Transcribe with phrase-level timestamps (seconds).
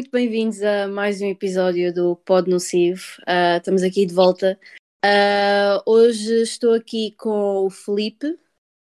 [0.00, 3.02] Muito bem-vindos a mais um episódio do Pod Nocivo.
[3.20, 4.58] Uh, estamos aqui de volta.
[5.04, 8.38] Uh, hoje estou aqui com o Felipe.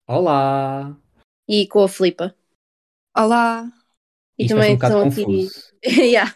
[0.07, 0.97] Olá!
[1.47, 2.33] E com a Filipa.
[3.15, 3.71] Olá!
[4.35, 5.47] E Isto também um estão aqui.
[5.85, 6.35] yeah.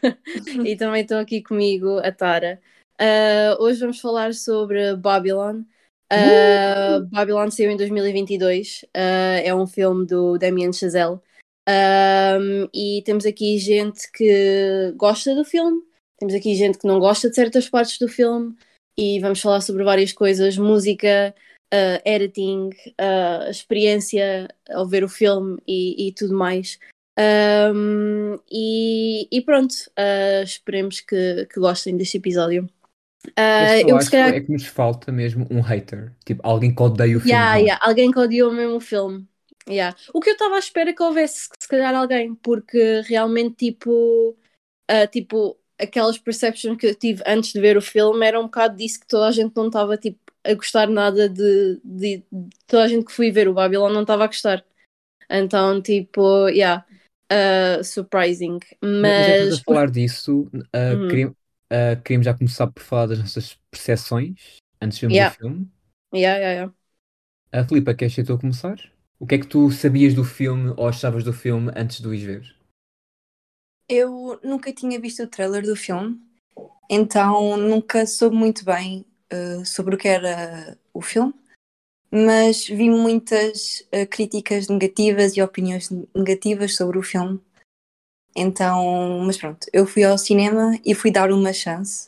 [0.64, 2.62] e também estão aqui comigo a Tara.
[3.02, 5.64] Uh, hoje vamos falar sobre Babylon.
[6.14, 8.86] Uh, Babylon saiu em 2022.
[8.94, 11.20] é um filme do Damien Chazelle.
[11.70, 15.82] Um, e temos aqui gente que gosta do filme,
[16.18, 18.56] temos aqui gente que não gosta de certas partes do filme,
[18.98, 21.34] e vamos falar sobre várias coisas: música,
[21.74, 22.70] uh, editing,
[23.00, 26.80] uh, experiência ao ver o filme e, e tudo mais.
[27.20, 32.68] Um, e, e, pronto, uh, esperemos que, que, gostem deste episódio.
[33.38, 34.34] Uh, eu acho calhar...
[34.34, 37.32] é que nos falta mesmo um hater, tipo alguém que odeia o filme.
[37.32, 39.28] Yeah, yeah, alguém que odiou mesmo o filme.
[39.70, 39.96] Yeah.
[40.14, 44.32] O que eu estava à espera é que houvesse, se calhar, alguém, porque realmente, tipo,
[44.90, 48.76] uh, tipo, aquelas perceptions que eu tive antes de ver o filme era um bocado
[48.76, 52.84] disso que toda a gente não estava, tipo, a gostar nada de, de, de, toda
[52.84, 54.66] a gente que fui ver o Babylon não estava a gostar.
[55.30, 56.84] Então, tipo, yeah,
[57.32, 58.58] uh, surprising.
[58.82, 59.58] Mas.
[59.58, 61.08] Já a falar disso, uh, uhum.
[61.08, 61.36] queríamos,
[61.72, 65.36] uh, queríamos já começar por falar das nossas percepções antes de vermos yeah.
[65.36, 65.72] o filme.
[66.14, 66.74] Yeah, yeah, yeah.
[67.52, 68.78] A Filipa, queres ser tu a começar?
[69.22, 72.12] O que é que tu sabias do filme ou achavas do filme antes de o
[72.12, 72.56] ver?
[73.88, 76.18] Eu nunca tinha visto o trailer do filme,
[76.90, 81.34] então nunca soube muito bem uh, sobre o que era o filme,
[82.10, 87.42] mas vi muitas uh, críticas negativas e opiniões negativas sobre o filme.
[88.34, 92.08] Então, mas pronto, eu fui ao cinema e fui dar uma chance,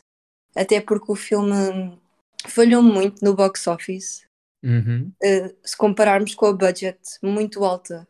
[0.55, 1.99] até porque o filme
[2.47, 4.30] falhou muito no box office
[4.63, 5.11] Uhum.
[5.23, 8.07] Uh, se compararmos com a budget muito alta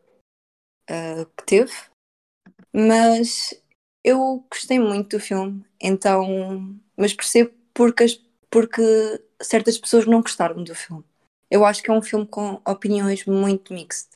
[0.89, 1.71] uh, que teve,
[2.73, 3.53] mas
[4.03, 8.19] eu gostei muito do filme, então, mas percebo porque, as,
[8.49, 8.81] porque
[9.41, 11.03] certas pessoas não gostaram do filme.
[11.49, 14.09] Eu acho que é um filme com opiniões muito mixed.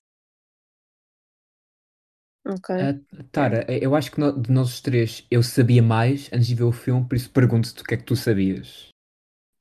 [2.47, 2.75] Ok.
[2.75, 6.55] Uh, Tara, eu acho que no, de nós os três eu sabia mais antes de
[6.55, 8.89] ver o filme, por isso pergunto-te o que é que tu sabias.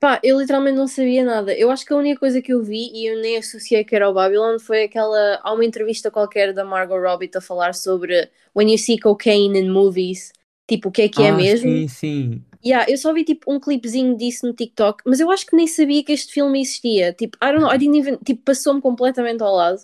[0.05, 1.51] Pá, eu literalmente não sabia nada.
[1.57, 4.07] Eu acho que a única coisa que eu vi e eu nem associei que era
[4.07, 5.39] o Babylon foi aquela.
[5.41, 9.71] Há uma entrevista qualquer da Margot Robbie a falar sobre When you see cocaine in
[9.71, 10.31] movies,
[10.69, 11.71] tipo, o que é que é ah, mesmo.
[11.71, 12.43] Sim, sim.
[12.63, 15.65] Yeah, eu só vi tipo um clipezinho disso no TikTok, mas eu acho que nem
[15.65, 17.11] sabia que este filme existia.
[17.11, 18.17] Tipo, I don't know, I didn't even.
[18.23, 19.79] Tipo, passou-me completamente ao lado.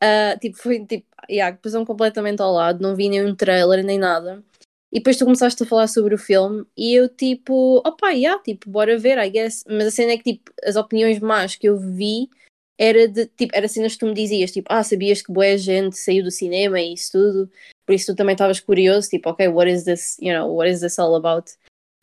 [0.00, 4.44] Uh, tipo, foi tipo, yeah, passou-me completamente ao lado, não vi nenhum trailer nem nada.
[4.92, 8.70] E depois tu começaste a falar sobre o filme e eu tipo, opa, yeah, tipo,
[8.70, 9.64] bora ver, I guess.
[9.68, 12.28] Mas a cena é que tipo, as opiniões más que eu vi
[12.78, 15.96] era de tipo, era cenas que tu me dizias, tipo, ah, sabias que boa gente
[15.96, 17.50] saiu do cinema e isso tudo,
[17.86, 20.80] por isso tu também estavas curioso, tipo, ok, what is this, you know, what is
[20.80, 21.50] this all about?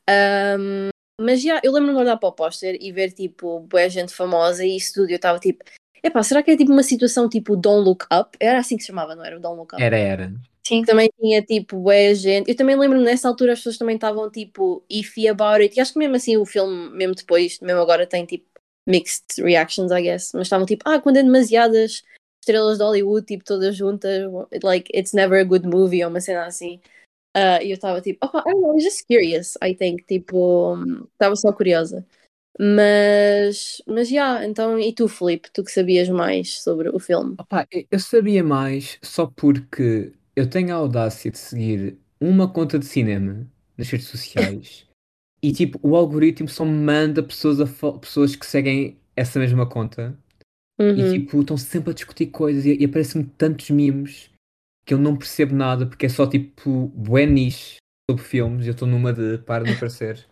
[0.10, 0.90] Um,
[1.22, 4.14] mas já, yeah, eu lembro-me de olhar para o póster e ver tipo, boa gente
[4.14, 5.64] famosa e isso tudo, eu estava tipo,
[6.04, 8.36] epá, será que é tipo uma situação tipo Don't Look Up?
[8.40, 9.40] Era assim que se chamava, não era?
[9.40, 9.82] Don't Look Up.
[9.82, 10.34] Era, era.
[10.66, 12.50] Sim, também tinha tipo, boa gente.
[12.50, 15.78] Eu também lembro-me nessa altura as pessoas também estavam tipo iffy about it.
[15.78, 18.46] E acho que mesmo assim o filme, mesmo depois, mesmo agora, tem tipo
[18.88, 20.32] mixed reactions, I guess.
[20.34, 22.04] Mas estavam tipo, ah, quando é demasiadas
[22.42, 24.24] estrelas de Hollywood, tipo, todas juntas,
[24.64, 26.80] like, it's never a good movie, ou uma cena assim.
[27.36, 30.04] Uh, e eu estava tipo, oh, I don't know, just curious, I think.
[30.06, 30.78] Tipo,
[31.14, 32.06] estava só curiosa.
[32.60, 37.36] Mas, mas já, yeah, então, e tu, Felipe, tu que sabias mais sobre o filme?
[37.40, 42.86] Opa, eu sabia mais só porque eu tenho a audácia de seguir uma conta de
[42.86, 44.88] cinema nas redes sociais
[45.42, 47.58] e tipo, o algoritmo só me manda pessoas,
[48.00, 50.18] pessoas que seguem essa mesma conta
[50.80, 50.96] uhum.
[50.96, 54.30] e tipo, estão sempre a discutir coisas e, e aparecem-me tantos mimos
[54.86, 57.78] que eu não percebo nada porque é só tipo bué niche
[58.10, 60.26] sobre filmes e eu estou numa de para não aparecer.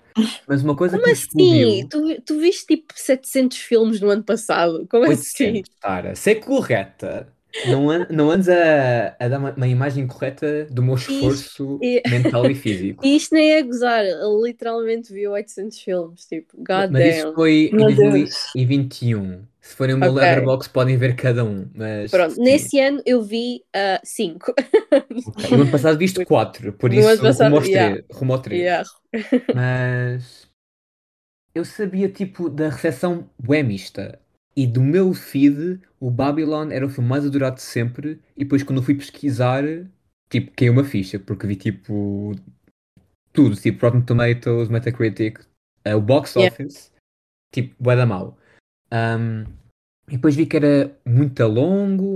[0.47, 1.88] Mas uma coisa Como que assim?
[1.88, 4.86] Tu, tu viste tipo 700 filmes no ano passado?
[4.89, 5.63] Como 800, assim?
[5.80, 7.31] Cara, sei correta.
[7.68, 12.09] Não, an não andes a, a dar uma, uma, imagem correta do meu esforço isto,
[12.09, 13.06] mental e físico.
[13.06, 17.95] Isto nem é gozar, eu literalmente vi 800 filmes, tipo, god Mas isso foi em
[17.95, 19.44] 2021.
[19.62, 20.24] Se forem o meu okay.
[20.24, 21.69] Letterboxd podem ver cada um.
[21.75, 22.42] Mas, Pronto, sim.
[22.42, 23.63] nesse ano eu vi
[24.04, 24.51] 5.
[24.51, 24.54] Uh,
[25.30, 25.57] okay.
[25.57, 28.04] No ano passado viste 4, por isso passado, rumo, yeah.
[28.12, 28.59] rumo ao 3.
[28.59, 28.89] Yeah.
[29.54, 30.50] Mas
[31.54, 34.20] eu sabia tipo da recepção bué mista.
[34.56, 38.19] E do meu feed, o Babylon era o filme mais adorado de sempre.
[38.36, 39.63] E depois, quando eu fui pesquisar,
[40.30, 42.33] tipo, caiu uma ficha, porque vi tipo
[43.31, 45.39] tudo, tipo Rotten Tomatoes, Metacritic,
[45.88, 47.01] uh, o box office, yeah.
[47.53, 48.38] tipo, bué da mal.
[48.92, 49.44] Um,
[50.09, 52.15] e depois vi que era muito longo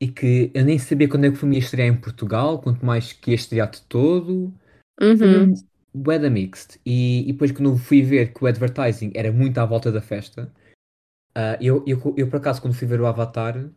[0.00, 2.84] e que eu nem sabia quando é que o filme ia estrear em Portugal, quanto
[2.84, 4.52] mais que ia estrear de todo.
[5.00, 5.16] Uhum.
[5.18, 6.80] mesmo bué da mixed.
[6.84, 10.52] E, e depois quando fui ver que o advertising era muito à volta da festa,
[11.34, 13.68] ah, eu, eu, eu por acaso quando fui ver o Avatar,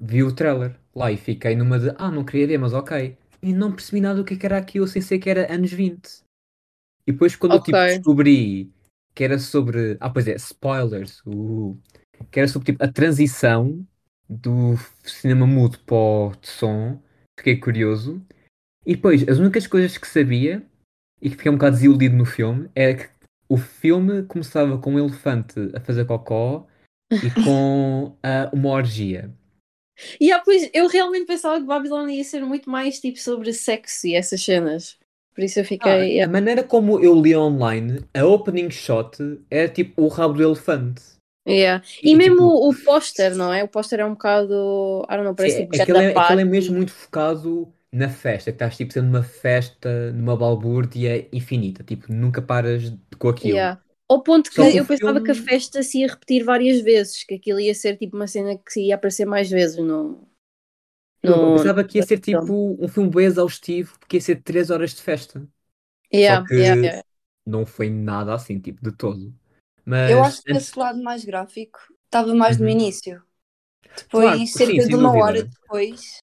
[0.00, 3.16] vi o trailer lá e fiquei numa de, ah, não queria ver, mas ok.
[3.42, 5.72] E não percebi nada do que é que era aquilo sem ser que era anos
[5.72, 6.22] 20.
[7.06, 8.70] E depois quando eu tipo, descobri
[9.14, 11.76] que era sobre, ah, pois é, spoilers, uh,
[12.30, 13.84] que era sobre tipo, a transição
[14.28, 17.02] do cinema mudo para o de som,
[17.38, 18.24] fiquei curioso.
[18.86, 20.64] E depois, as únicas coisas que sabia
[21.20, 23.08] e que fiquei um bocado desiludido no filme é que
[23.48, 26.66] o filme começava com um elefante a fazer cocó
[27.10, 29.30] e com ah, uma orgia.
[30.20, 34.06] E ah, pois, eu realmente pensava que Babylon ia ser muito mais tipo sobre sexo
[34.06, 34.98] e essas cenas.
[35.34, 35.92] Por isso eu Ah, fiquei.
[35.92, 36.32] a yeah.
[36.32, 39.16] maneira como eu li online, a opening shot
[39.50, 41.02] era tipo o rabo do elefante.
[41.48, 41.84] Yeah.
[42.02, 43.64] E, E, mesmo tipo, o póster, não é?
[43.64, 45.06] O póster é um bocado.
[45.08, 48.50] I don't know, parece Sim, tipo aquele, é, aquele é mesmo muito focado na festa,
[48.52, 53.56] que estás tipo sendo uma festa numa balbúrdia infinita, tipo, nunca paras com aquilo.
[53.56, 53.80] Yeah.
[54.10, 57.34] Ao ponto que eu pensava que a filme- festa se ia repetir várias vezes, que
[57.36, 60.28] aquilo ia ser tipo uma cena que se ia aparecer mais vezes no.
[61.22, 61.52] Eu no...
[61.52, 62.50] pensava que ia ser filme.
[62.50, 65.46] tipo um filme bem exaustivo, porque ia ser 3 horas de festa.
[66.12, 67.02] Yeah, Só que yeah, yeah.
[67.46, 69.34] não foi nada assim, tipo, de todo.
[69.84, 72.68] Mas Eu acho que esse lado mais gráfico estava mais no Uhum.
[72.68, 73.22] início.
[74.14, 75.24] Claro, Depois, sim, cerca sem de uma dúvida.
[75.24, 76.18] hora depois,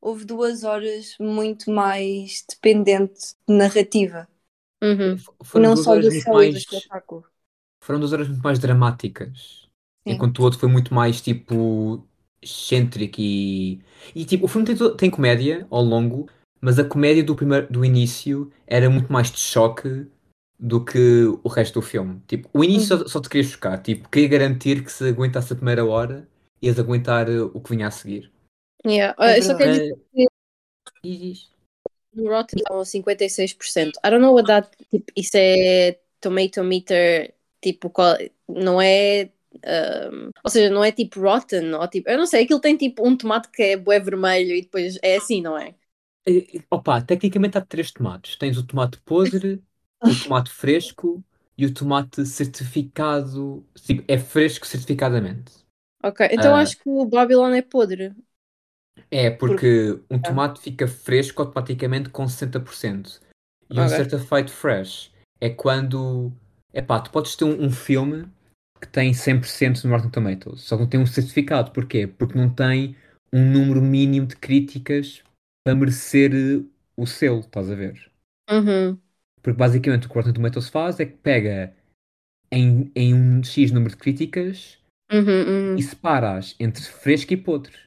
[0.00, 4.28] houve duas horas muito mais dependente de narrativa.
[4.86, 5.16] Uhum.
[5.42, 6.64] foram não duas só horas do muito show e do mais.
[6.72, 7.24] espetáculo.
[7.82, 9.66] Foram duas horas muito mais dramáticas.
[10.06, 10.14] Sim.
[10.14, 12.06] Enquanto o outro foi muito mais tipo
[12.40, 13.80] excêntrico e.
[14.14, 16.28] E tipo, o filme tem, tem comédia ao longo,
[16.60, 20.06] mas a comédia do primeiro do início era muito mais de choque
[20.58, 22.22] do que o resto do filme.
[22.26, 25.56] Tipo, o início só, só te queria chocar, tipo, queria garantir que se aguentasse a
[25.56, 26.26] primeira hora,
[26.62, 28.32] ias aguentar uh, o que vinha a seguir.
[28.86, 29.14] Yeah.
[29.18, 30.00] É Ah, eu só quero verdade.
[30.14, 30.28] dizer
[31.02, 31.55] que.
[32.16, 33.98] No Rotten estão a 56%.
[34.04, 38.16] I don't know what that, tipo, isso é tomato meter, tipo, qual,
[38.48, 39.30] não é,
[40.12, 43.06] um, ou seja, não é tipo Rotten, ou tipo, eu não sei, aquilo tem tipo
[43.06, 45.74] um tomate que é bué vermelho e depois é assim, não é?
[46.28, 48.36] Eh, Opa, tecnicamente há três tomates.
[48.36, 49.62] Tens o tomate podre,
[50.04, 51.24] o tomate fresco
[51.56, 53.64] e o tomate certificado.
[53.74, 55.52] Tipo, é fresco certificadamente.
[56.02, 56.56] Ok, então Ah.
[56.56, 58.14] acho que o Babylon é podre.
[59.10, 63.20] É, porque um tomate fica fresco automaticamente com 60%.
[63.70, 63.96] E um Ok.
[63.96, 66.32] certified fresh é quando.
[66.72, 68.28] Epá, tu podes ter um, um filme
[68.80, 71.70] que tem 100% no Rotten Tomatoes, só que não tem um certificado.
[71.70, 72.06] Porquê?
[72.06, 72.96] Porque não tem
[73.32, 75.22] um número mínimo de críticas
[75.64, 76.64] para merecer eh,
[76.96, 78.10] o selo, estás a ver?
[78.50, 79.00] Uhum.
[79.42, 81.74] Porque basicamente o que o Rotten Tomatoes faz é que pega
[82.52, 84.78] em, em um X número de críticas
[85.12, 85.76] Uhum, uhum.
[85.76, 87.85] e separas entre fresco e podre.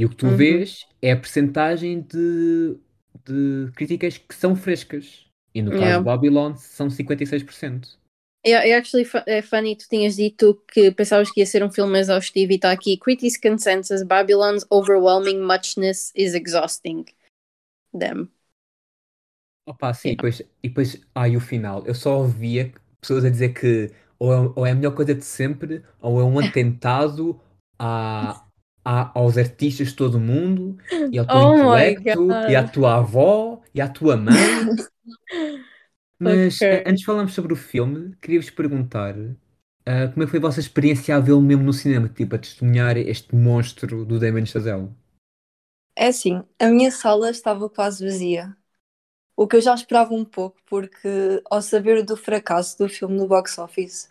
[0.00, 0.40] E o que tu Uhum.
[0.40, 2.78] vês é a percentagem de,
[3.26, 5.26] de críticas que são frescas.
[5.54, 6.00] E no caso Yeah.
[6.00, 7.98] de Babylon são 56%.
[8.46, 11.98] Yeah, é actually é funny, tu tinhas dito que pensavas que ia ser um filme
[11.98, 12.96] exaustivo e está aqui.
[12.98, 17.04] Critics consensus, Babylon's overwhelming muchness is exhausting.
[17.94, 18.30] Them.
[19.66, 20.16] Opa, sim, e Yeah.
[20.16, 21.86] depois, e depois, ai, o final.
[21.86, 25.24] Eu só ouvia pessoas a dizer que ou é, ou é a melhor coisa de
[25.24, 27.40] sempre, ou é um atentado
[27.78, 28.44] a,
[28.84, 30.76] a- aos artistas de todo o mundo,
[31.12, 34.72] e ao teu Oh intelecto, e à tua avó, e à tua mãe.
[36.18, 36.64] Mas Ok.
[36.70, 39.14] a- antes de falarmos sobre o filme, queria-vos perguntar
[39.86, 42.38] ah, como é que foi a vossa experiência a vê-lo mesmo no cinema, tipo, a
[42.38, 44.90] testemunhar este monstro do Damien Chazelle?
[45.96, 48.56] É assim, a minha sala estava quase vazia.
[49.36, 51.08] O que eu já esperava um pouco, porque
[51.50, 54.08] ao saber do fracasso do filme no box office,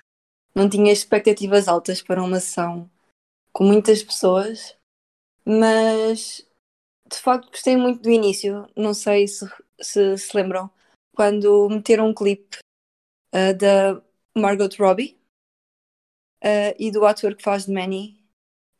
[0.55, 2.89] não tinha expectativas altas para uma sessão
[3.53, 4.77] com muitas pessoas,
[5.45, 6.47] mas
[7.11, 8.67] de facto gostei muito do início.
[8.75, 9.45] Não sei se
[9.81, 10.69] se, se lembram,
[11.13, 12.57] quando meteram um clipe
[13.33, 14.01] ah, da
[14.37, 15.17] Margot Robbie
[16.43, 18.19] ah, e do ator que faz de Manny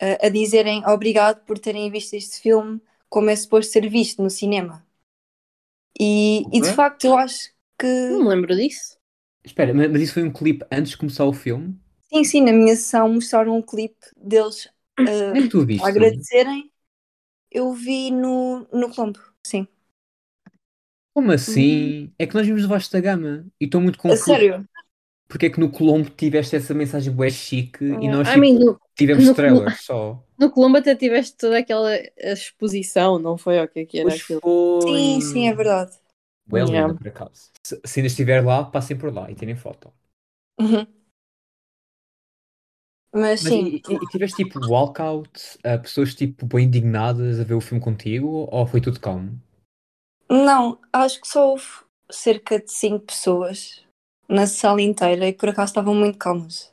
[0.02, 4.30] ah, a dizerem obrigado por terem visto este filme como é suposto ser visto no
[4.30, 4.86] cinema.
[6.00, 8.98] E, e de facto eu acho que Não me lembro disso.
[9.44, 11.78] Espera, mas isso foi um clipe antes de começar o filme?
[12.12, 14.70] Sim, sim, na minha sessão mostraram um clipe deles
[15.06, 15.86] ah, que tu viste?
[15.86, 16.72] a agradecerem.
[17.52, 19.68] Eu vi no, no Colombo, sim.
[21.14, 22.14] Como assim?
[22.18, 24.18] É que nós vimos o Vasco da Gama e estou muito A confuso.
[24.18, 24.68] sério?
[25.28, 28.60] Porque é que no Colombo tiveste essa mensagem bué chique e nós I tipo, mean,
[28.60, 30.24] no, tivemos no trailers só?
[30.40, 34.16] no Colombo até tiveste toda aquela exposição, não foi o que é que era Pois
[34.16, 34.42] aquilo?
[34.42, 34.62] foi.
[34.84, 35.98] Sim, sim, é verdade.
[36.52, 36.96] Linda, Yeah.
[36.96, 37.52] por acaso.
[37.64, 39.94] Se, se ainda estiver lá, passem por lá e tirem foto.
[40.60, 40.88] Uhum.
[43.14, 45.30] Mas Mas sim, e, e- e tiveste tipo walkout,
[45.66, 49.40] uh, pessoas tipo bem indignadas a ver o filme contigo ou foi tudo calmo?
[50.30, 51.66] não, acho que só houve
[52.12, 53.86] cerca de 5 pessoas
[54.28, 56.72] na sala inteira e por acaso estavam muito calmas.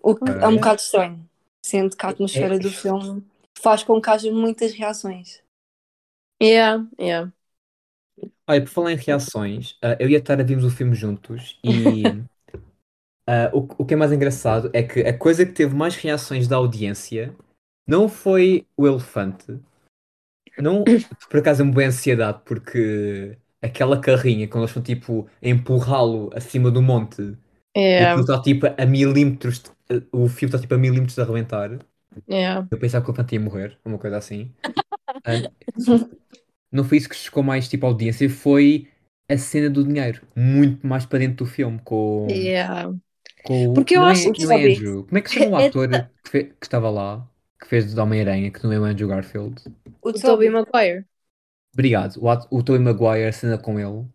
[0.00, 0.58] O que é um Ok.
[0.58, 1.28] bocado estranho,
[1.60, 3.26] sendo que a atmosfera É- do filme
[3.60, 5.42] faz com que haja muitas reações.
[6.40, 7.30] Yeah, yeah.
[8.46, 12.22] Olha, por falar em reações, ah, eu e a Tara vimos o filme juntos e
[13.26, 16.48] ah, o, o que é mais engraçado é que a coisa que teve mais reações
[16.48, 17.34] da audiência
[17.86, 19.60] não foi o elefante.
[20.58, 20.92] Não,
[21.28, 26.30] por acaso é uma boa ansiedade, porque aquela carrinha, quando eles estão tipo a empurrá-lo
[26.34, 27.36] acima do monte
[27.96, 29.72] e Yeah, aquilo está tipo a milímetros, de-
[30.12, 31.78] o fio está tipo a milímetros de arrebentar.
[32.28, 32.64] yeah.
[32.70, 34.52] Eu pensava que o elefante ia morrer, uma coisa assim.
[35.24, 35.42] Ah,
[36.70, 38.88] não foi isso que chocou mais tipo a audiência, foi
[39.30, 42.92] a cena do dinheiro, muito mais para dentro do filme, com, Yeah.
[43.44, 43.74] Com o.
[43.74, 45.04] Porque eu não acho é, que não é sabe- Andrew.
[45.04, 45.88] Como é que se chama o É- ator
[46.22, 47.28] que, fe- que estava lá,
[47.60, 49.62] que fez de Homem-Aranha, que não é o Andrew Garfield?
[50.02, 51.04] O O Tobey Toby, Maguire.
[51.72, 52.16] Obrigado.
[52.20, 54.06] O, o Tobey Maguire, a cena com ele.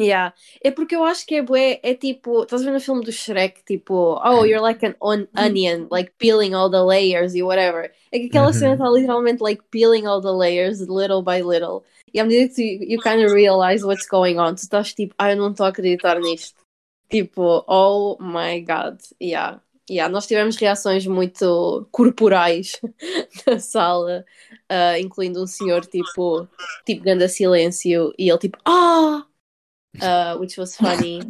[0.00, 0.32] Yeah.
[0.64, 3.12] É porque eu acho que é bué, é tipo, estás a ver no filme do
[3.12, 7.92] Shrek, tipo, oh, you're like an on onion, like peeling all the layers e whatever.
[8.10, 8.52] É que aquela Uhum.
[8.54, 11.84] cena está literalmente like peeling all the layers little by little.
[12.12, 15.14] E à medida que tu, you kind of realize what's going on, tu estás tipo,
[15.18, 16.61] ah, eu não estou a acreditar nisto.
[17.12, 19.60] Tipo, oh my god, yeah.
[19.90, 22.80] Yeah, nós tivemos reações muito corporais
[23.46, 24.24] na sala,
[24.68, 26.48] ah, incluindo um senhor tipo,
[26.86, 29.26] tipo, ganda silêncio, e ele tipo, ah!
[29.96, 31.20] uh, which was funny.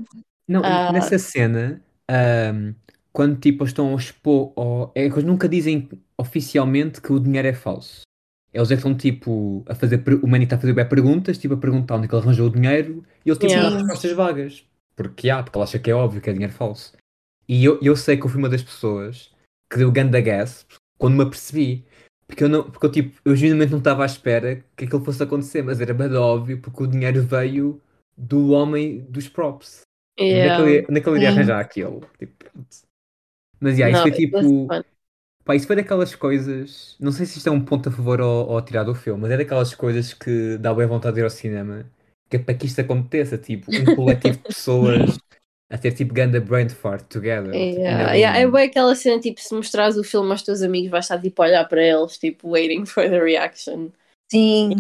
[0.47, 0.93] Não, Ah.
[0.93, 2.75] nessa cena, ahm,
[3.13, 7.19] quando tipo eles estão a expor, ao- é que eles nunca dizem oficialmente que o
[7.19, 8.03] dinheiro é falso.
[8.53, 11.57] Eles é que estão tipo a fazer, o Manny está a fazer perguntas, tipo a
[11.57, 13.77] perguntar onde é que ele arranjou o dinheiro e ele tipo Yeah.
[13.79, 14.65] respostas vagas.
[14.95, 16.93] Porque há, porque ele acha que é óbvio que é dinheiro falso.
[17.49, 19.31] E eu, eu sei que eu fui uma das pessoas
[19.71, 20.67] que deu ganda gas
[20.99, 21.85] quando me apercebi.
[22.27, 25.23] Porque eu não, porque eu tipo, eu genuinamente não estava à espera que aquilo fosse
[25.23, 27.81] acontecer, mas era bem óbvio porque o dinheiro veio
[28.17, 29.83] do homem dos props.
[30.19, 30.87] É Yeah.
[30.89, 32.07] onde é que ele iria arranjar aquilo?
[32.19, 32.45] Tipo.
[33.61, 34.69] Mas yeah, isso foi tipo.
[35.45, 36.97] Pá, isso foi daquelas coisas.
[37.01, 39.23] Não sei se isto é um ponto a favor ou, ou a tirar do filme,
[39.23, 41.85] mas é daquelas coisas que dá bem vontade de ir ao cinema.
[42.33, 43.37] Que é para que isto aconteça.
[43.37, 45.19] Tipo, um coletivo de pessoas
[45.71, 47.53] a ter tipo ganda brain fart together.
[47.53, 50.63] Tipo, Yeah, yeah, bem- É bem aquela cena, tipo, se mostrares o filme aos teus
[50.63, 53.91] amigos, vais estar tipo a olhar para eles, tipo, waiting for the reaction.
[54.31, 54.73] sim,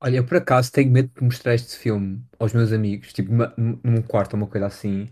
[0.00, 3.32] Olha, eu por acaso tenho medo de mostrar este filme aos meus amigos, tipo,
[3.84, 5.08] num quarto ou uma coisa assim,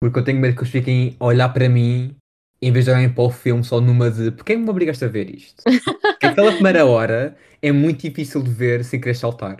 [0.00, 2.16] porque eu tenho medo que eles fiquem a olhar para mim
[2.60, 5.30] em vez de olharem para o filme só numa de porquê me obrigaste a ver
[5.32, 5.62] isto?
[6.20, 9.58] Porque aquela primeira hora é muito difícil de ver sem querer saltar.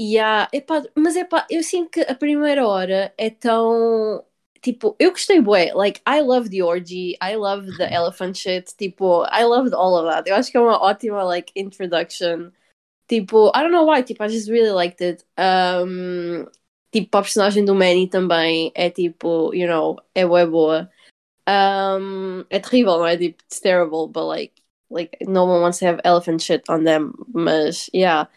[0.00, 4.24] Yeah, epá, mas epá, eu sinto que a primeira hora é tão.
[4.62, 5.72] Tipo, eu gostei bué.
[5.74, 8.74] Like, I love the orgy, I love the elephant shit.
[8.76, 10.28] Tipo, I loved all of that.
[10.28, 12.52] Eu acho que é uma ótima, like, introduction.
[13.08, 15.24] Tipo, I don't know why, tipo, I just really liked it.
[15.38, 16.46] Um,
[16.92, 20.90] tipo, a personagem do Manny também é tipo, you know, é bué boa.
[21.48, 23.16] Um, é terrível, não é?
[23.16, 24.54] Tipo, it's terrible, but like,
[24.90, 27.14] like, no one wants to have elephant shit on them.
[27.34, 28.28] Mas, yeah.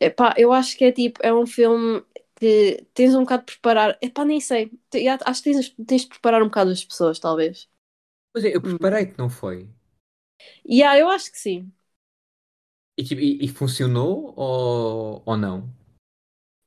[0.00, 2.02] Epá, eu acho que é tipo, é um filme
[2.36, 3.98] que tens um bocado de preparar.
[4.02, 4.70] Epá, nem sei.
[5.26, 7.68] Acho que tens, tens de preparar um bocado as pessoas, talvez.
[8.32, 9.68] Pois é, eu preparei-te, não foi?
[10.64, 11.72] Yeah, eu acho que sim.
[12.96, 15.56] E, tipo, e- e funcionou ou, ou não?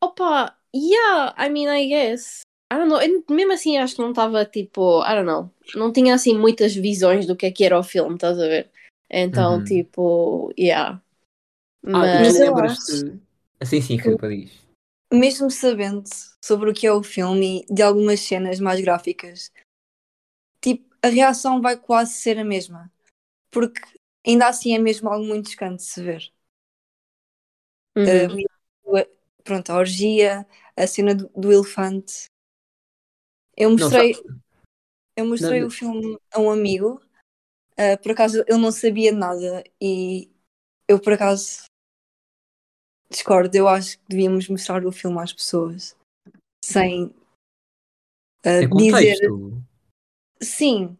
[0.02, 2.44] Opa, yeah, I mean, I guess.
[2.72, 3.02] I don't know.
[3.02, 5.52] Eu, mesmo assim, acho que não estava tipo, I don't know.
[5.75, 8.72] Não tinha assim muitas visões do que é que era o filme, estás a ver?
[9.10, 9.63] Então, Uhum.
[9.63, 11.02] tipo, yeah.
[11.92, 13.20] Ah, Mas, eu lembras-te.
[13.60, 14.68] Assim, sim, Filipe, diz.
[15.13, 16.04] mesmo sabendo
[16.44, 19.50] sobre o que é o filme e de algumas cenas mais gráficas,
[20.62, 22.92] tipo, a reação vai quase ser a mesma.
[23.52, 23.82] Porque
[24.28, 26.34] ainda assim é mesmo algo muito chocante de se ver.
[27.96, 28.38] uhum.
[28.86, 29.06] Uh,
[29.44, 32.25] pronto, a orgia, a cena do, do elefante.
[33.56, 34.24] Eu Não, mostrei, só-
[35.16, 37.02] eu mostrei Não, o filme a um amigo,
[37.80, 40.32] uh, por acaso ele não sabia nada e
[40.88, 41.63] eu por acaso
[43.13, 45.96] discordo, eu acho que devíamos mostrar o filme às pessoas
[46.63, 47.13] sem
[48.46, 49.29] uh, dizer
[50.41, 50.98] sim,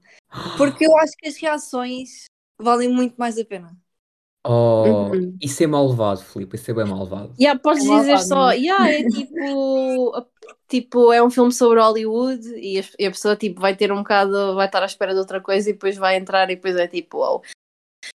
[0.58, 2.25] porque eu acho que as reações
[2.62, 3.75] valem muito mais a pena.
[4.46, 5.38] Oh, Uhum.
[5.41, 7.34] isso é malvado, Filipe, isso é bem malvado.
[7.39, 8.58] Yeah, podes É malvado, dizer só, não é?
[8.58, 10.27] yeah, é tipo,
[10.67, 13.98] tipo, é um filme sobre Hollywood e a, e a pessoa tipo, vai ter um
[13.98, 16.88] bocado, vai estar à espera de outra coisa e depois vai entrar e depois é
[16.88, 17.41] tipo, wow.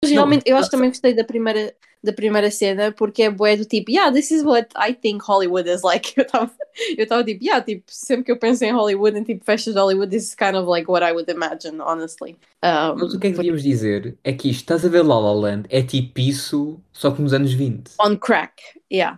[0.03, 1.75] Mas Não, realmente, eu acho que também gostei da primeira,
[2.05, 5.69] da primeira cena porque é bué do tipo, yeah, this is what I think Hollywood
[5.69, 6.13] is like.
[6.17, 6.51] Eu estava
[6.97, 9.79] eu tava tipo, yeah, tipo, sempre que eu penso em Hollywood, em tipo festas de
[9.79, 12.37] Hollywood, this is kind of like what I would imagine, honestly.
[12.61, 14.17] Um, Mas o que é que devíamos dizer?
[14.23, 17.33] É que isto, estás a ver La La Land, é tipo isso, só que nos
[17.33, 17.91] anos 20.
[17.99, 19.17] on crack, yeah.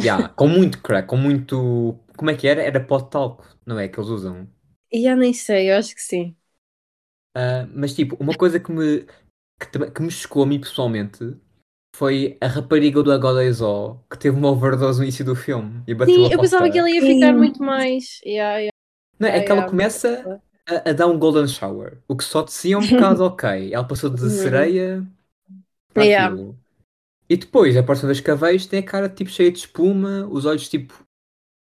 [0.00, 1.98] Yeah, com muito crack, com muito.
[2.16, 2.62] Como é que era?
[2.62, 3.88] Era pot talco, não é?
[3.88, 4.48] Que eles usam.
[4.92, 6.36] Já nem sei, eu acho que sim.
[7.34, 9.06] Ah, mas tipo, uma coisa que me,
[9.60, 11.36] que, que me chocou a mim pessoalmente
[11.94, 16.14] foi a rapariga do Agodezó que teve uma overdose no início do filme e bateu
[16.14, 17.38] Sim, a eu pensava que ele ia ficar Sim.
[17.38, 18.20] muito mais.
[18.24, 18.70] Yeah, yeah,
[19.18, 19.70] Não, é yeah, que ela yeah.
[19.70, 23.72] começa a, a dar um golden shower, o que só descia um bocado ok.
[23.72, 24.28] Ela passou de Uhum.
[24.28, 25.06] sereia
[25.94, 26.28] para Yeah.
[26.28, 26.58] aquilo.
[27.28, 30.26] E depois, a próxima vez que a vejo, tem a cara tipo cheia de espuma,
[30.30, 30.94] os olhos tipo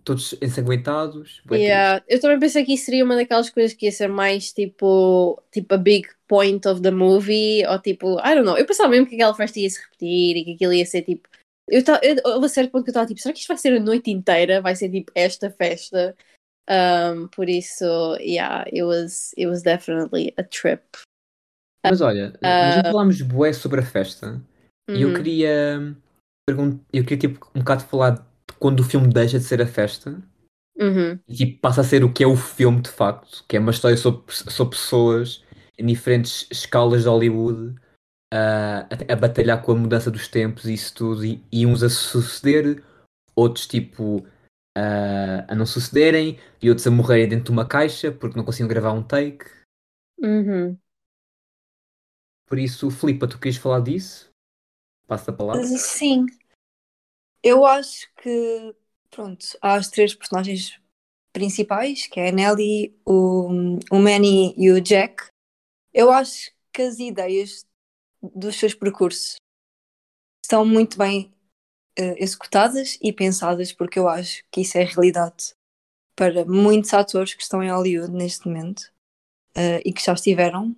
[0.04, 1.40] todos ensanguentados.
[1.44, 1.58] bué.
[1.58, 5.42] Yeah, eu também pensei que isso seria uma daquelas coisas que ia ser mais tipo,
[5.50, 8.56] tipo a big point of the movie, ou tipo, I don't know.
[8.58, 11.28] Eu pensava mesmo que aquela festa ia se repetir e que aquilo ia ser tipo.
[11.68, 13.74] Eu ta- eu- a certo ponto que eu estava tipo, será que isto vai ser
[13.76, 14.60] a noite inteira?
[14.60, 16.14] Vai ser tipo esta festa?
[16.68, 17.84] Um, por isso,
[18.20, 20.82] yeah, it was, it was definitely a trip.
[21.84, 24.40] Mas olha, nós já falámos bué sobre a festa
[24.88, 25.14] e eu Uhum.
[25.14, 25.96] queria
[26.92, 28.26] eu queria tipo um bocado falar
[28.64, 30.22] quando o filme deixa de ser a festa
[30.74, 31.20] Uhum.
[31.28, 33.70] e tipo, passa a ser o que é o filme de facto, que é uma
[33.70, 35.44] história sobre, sobre pessoas
[35.78, 37.78] em diferentes escalas de Hollywood
[38.32, 41.82] a, a, a batalhar com a mudança dos tempos e isso tudo, e, e uns
[41.82, 42.82] a suceder,
[43.36, 44.26] outros tipo
[44.74, 48.68] a, a não sucederem, e outros a morrerem dentro de uma caixa porque não conseguiam
[48.68, 49.44] gravar um take.
[50.18, 50.74] Uhum.
[52.46, 54.30] Por isso, Filipa, tu querias falar disso?
[55.06, 55.62] Passa a palavra.
[55.64, 56.24] Sim.
[57.44, 58.74] Eu acho que,
[59.10, 60.80] pronto, há as três personagens
[61.30, 65.28] principais, que é a Nelly, o, o Manny e o Jack.
[65.92, 67.66] Eu acho que as ideias
[68.22, 69.36] dos seus percursos
[70.42, 71.34] estão muito bem
[71.98, 75.52] eh, executadas e pensadas, porque eu acho que isso é realidade
[76.16, 78.90] para muitos atores que estão em Hollywood neste momento
[79.54, 80.74] eh, e que já estiveram.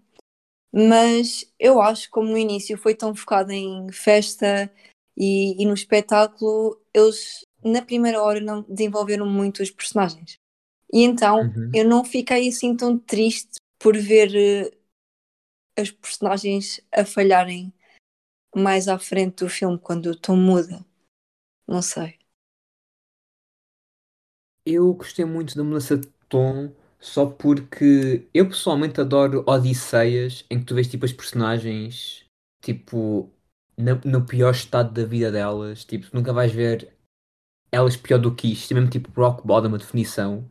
[0.72, 4.68] Mas eu acho que como no início foi tão focado em festa
[5.16, 10.38] e, e no espetáculo, eles na primeira hora não desenvolveram muito os personagens.
[10.92, 11.72] E então Uhum.
[11.72, 14.72] eu não fiquei assim tão triste por ver eh,
[15.76, 17.72] as personagens a falharem
[18.56, 20.84] mais à frente do filme, quando o tom muda.
[21.68, 22.18] Não sei.
[24.64, 30.64] Eu gostei muito da mudança de tom, só porque eu pessoalmente adoro Odisseias em que
[30.66, 32.24] tu vês tipo as personagens
[32.62, 33.30] tipo
[33.76, 36.92] na- no pior estado da vida delas, tipo, nunca vais ver
[37.70, 40.48] elas pior do que isto, é mesmo tipo rock bottom a definição.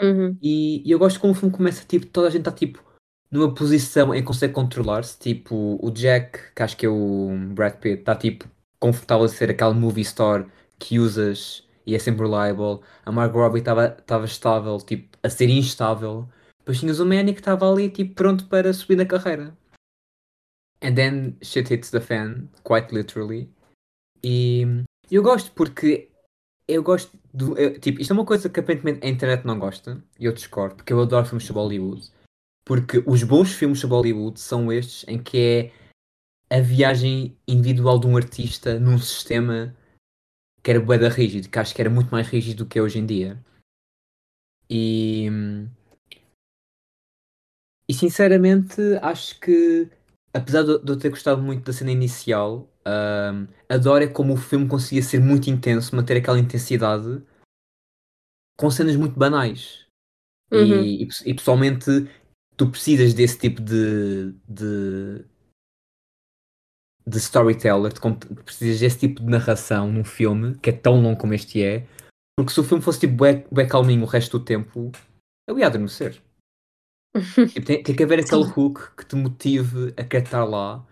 [0.00, 0.36] Uhum.
[0.40, 2.82] E, e eu gosto como o filme começa, tipo, toda a gente está tipo
[3.30, 7.76] numa posição em que consegue controlar-se, tipo, o Jack, que acho que é o Brad
[7.76, 8.46] Pitt, está tipo
[8.78, 10.46] confortável a ser aquele movie star
[10.78, 12.80] que usas e é sempre reliable.
[13.04, 16.28] A Margot Robbie estava estável, tipo, a ser instável.
[16.58, 19.56] Depois tinhas o Manny que estava ali, tipo, pronto para subir na carreira.
[20.82, 23.48] And then shit hits the fan, quite literally.
[24.22, 26.10] E eu gosto porque
[26.66, 27.56] eu gosto do.
[27.58, 30.76] eu- tipo, isto é uma coisa que aparentemente a internet não gosta, e eu discordo,
[30.76, 32.10] porque eu adoro filmes sobre Hollywood.
[32.64, 35.72] Porque os bons filmes sobre Hollywood são estes em que
[36.50, 39.74] é a viagem individual de um artista num sistema
[40.62, 42.98] que era bué rígido, que acho que era muito mais rígido do que é hoje
[42.98, 43.42] em dia.
[44.70, 45.28] E,
[47.88, 49.90] e sinceramente acho que
[50.32, 52.68] apesar de, de eu ter gostado muito da cena inicial,
[53.68, 57.22] adoro é como o filme conseguia ser muito intenso, manter aquela intensidade
[58.56, 59.86] com cenas muito banais.
[60.52, 60.82] Uhum.
[60.82, 62.08] E, e, e pessoalmente
[62.56, 65.24] tu precisas desse tipo de, de,
[67.06, 71.34] de storyteller, de precisas desse tipo de narração num filme que é tão longo como
[71.34, 71.86] este é,
[72.36, 74.92] porque se o filme fosse tipo bué, bué calminho o resto do tempo,
[75.48, 76.22] eu ia adormecer.
[77.52, 80.84] Tipo, tem, tem que haver aquele hook que te motive a querer estar lá.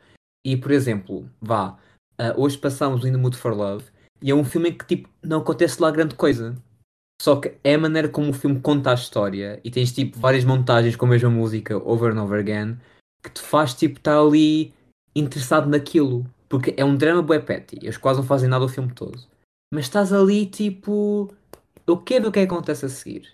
[0.44, 1.78] E, por exemplo, vá,
[2.18, 3.84] ah, hoje passamos o In the Mood for Love
[4.22, 6.54] e é um filme em que tipo, não acontece lá grande coisa.
[7.20, 10.44] Só que é a maneira como o filme conta a história e tens tipo várias
[10.44, 12.78] montagens com a mesma música over and over again
[13.22, 14.72] que te faz tipo estar ali
[15.14, 16.26] interessado naquilo.
[16.48, 19.18] Porque é um drama bué petty, eles quase não fazem nada o filme todo.
[19.72, 21.32] Mas estás ali tipo.
[21.86, 23.28] Eu quero ver o que é que acontece a seguir.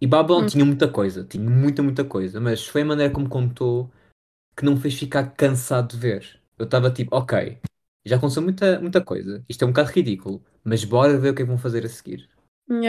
[0.00, 0.46] E Babylon Hum.
[0.46, 3.90] tinha muita coisa, tinha muita, muita coisa, mas foi a maneira como contou
[4.56, 6.40] que não me fez ficar cansado de ver.
[6.58, 7.58] Eu estava tipo, ok,
[8.04, 11.42] já aconteceu muita, muita coisa, isto é um bocado ridículo, mas bora ver o que
[11.42, 12.28] é que vão fazer a seguir.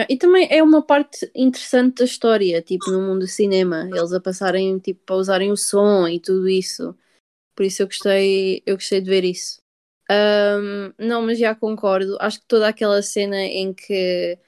[0.09, 4.19] E também é uma parte interessante da história, tipo no mundo do cinema, eles a
[4.19, 6.95] passarem, tipo, a usarem o som e tudo isso.
[7.55, 9.61] Por isso eu gostei, eu gostei de ver isso.
[10.09, 12.17] Ahm, não, mas já concordo.
[12.19, 14.39] Acho que toda aquela cena em que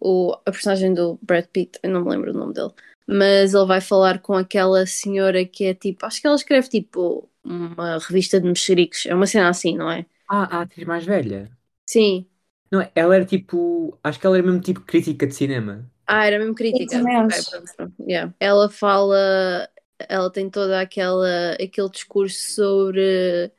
[0.00, 2.72] o, a personagem do Brad Pitt, eu não me lembro o nome dele,
[3.06, 7.28] mas ele vai falar com aquela senhora que é tipo, acho que ela escreve tipo
[7.44, 10.06] uma revista de mexericos, é uma cena assim, não é?
[10.26, 11.50] Ah, a atriz mais velha.
[11.86, 12.28] Sim.
[12.70, 13.98] Não, ela era tipo.
[14.02, 15.90] Acho que ela era mesmo tipo crítica de cinema.
[16.06, 16.96] Ah, era mesmo crítica.
[16.96, 17.50] também Ok, acho.
[17.50, 17.94] pronto, pronto.
[18.08, 18.34] Yeah.
[18.40, 23.52] Ela fala, ela tem toda aquela aquele discurso sobre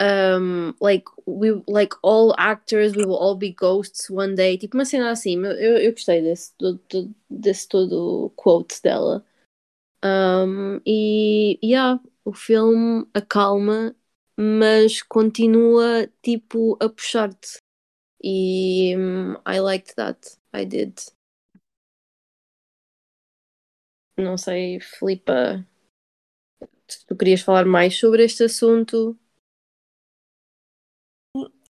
[0.00, 4.56] um, like we like all actors we will all be ghosts one day.
[4.58, 5.36] Tipo uma cena assim.
[5.44, 9.24] Eu, eu gostei desse todo, todo- desse todo quote dela.
[10.04, 13.94] Um, e yeah, o filme acalma,
[14.38, 17.58] mas continua tipo a puxar-te.
[18.22, 20.38] E hum, I liked that.
[20.54, 20.94] I did.
[24.18, 25.64] Não sei, Filipa,
[27.06, 29.16] tu querias falar mais sobre este assunto.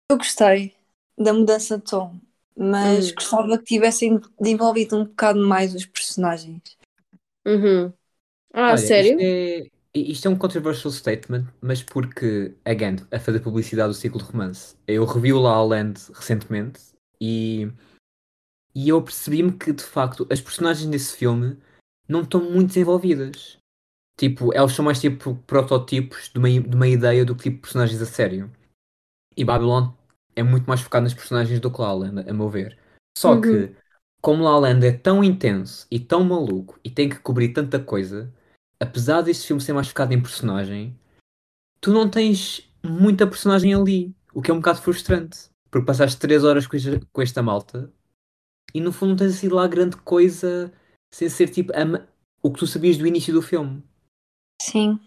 [0.09, 0.73] Eu gostei
[1.17, 2.17] da mudança de tom,
[2.55, 3.15] mas Hum.
[3.15, 6.61] gostava que tivessem desenvolvido um bocado mais os personagens.
[7.45, 7.91] Uhum.
[8.53, 9.19] Ah, Olha, sério?
[9.19, 14.19] Isto é, isto é um controversial statement, mas porque, again, a fazer publicidade do ciclo
[14.19, 14.75] de romance.
[14.87, 16.79] Eu revi o La La Land recentemente
[17.19, 17.67] e,
[18.73, 21.57] e eu percebi-me que, de facto, as personagens desse filme
[22.07, 23.57] não estão muito desenvolvidas.
[24.17, 28.01] Tipo, elas são mais tipo prototipos de uma, de uma ideia do que tipo personagens
[28.01, 28.49] a sério.
[29.35, 29.91] E Babylon
[30.38, 32.78] é muito mais focado nas personagens do que La La Land, a meu ver.
[33.17, 33.41] Só Uhum.
[33.41, 33.76] que,
[34.21, 37.80] como La La Land é tão intenso e tão maluco e tem que cobrir tanta
[37.80, 38.32] coisa,
[38.80, 40.97] apesar deste filme ser mais focado em personagem,
[41.82, 45.50] tu não tens muita personagem ali, o que é um bocado frustrante.
[45.71, 47.91] Porque passaste 3 horas com esta, malta
[48.73, 50.71] e no fundo não tens assim lá grande coisa
[51.13, 52.08] sem ser tipo a
[52.43, 53.84] o que tu sabias do início do filme.
[54.62, 55.00] Sim.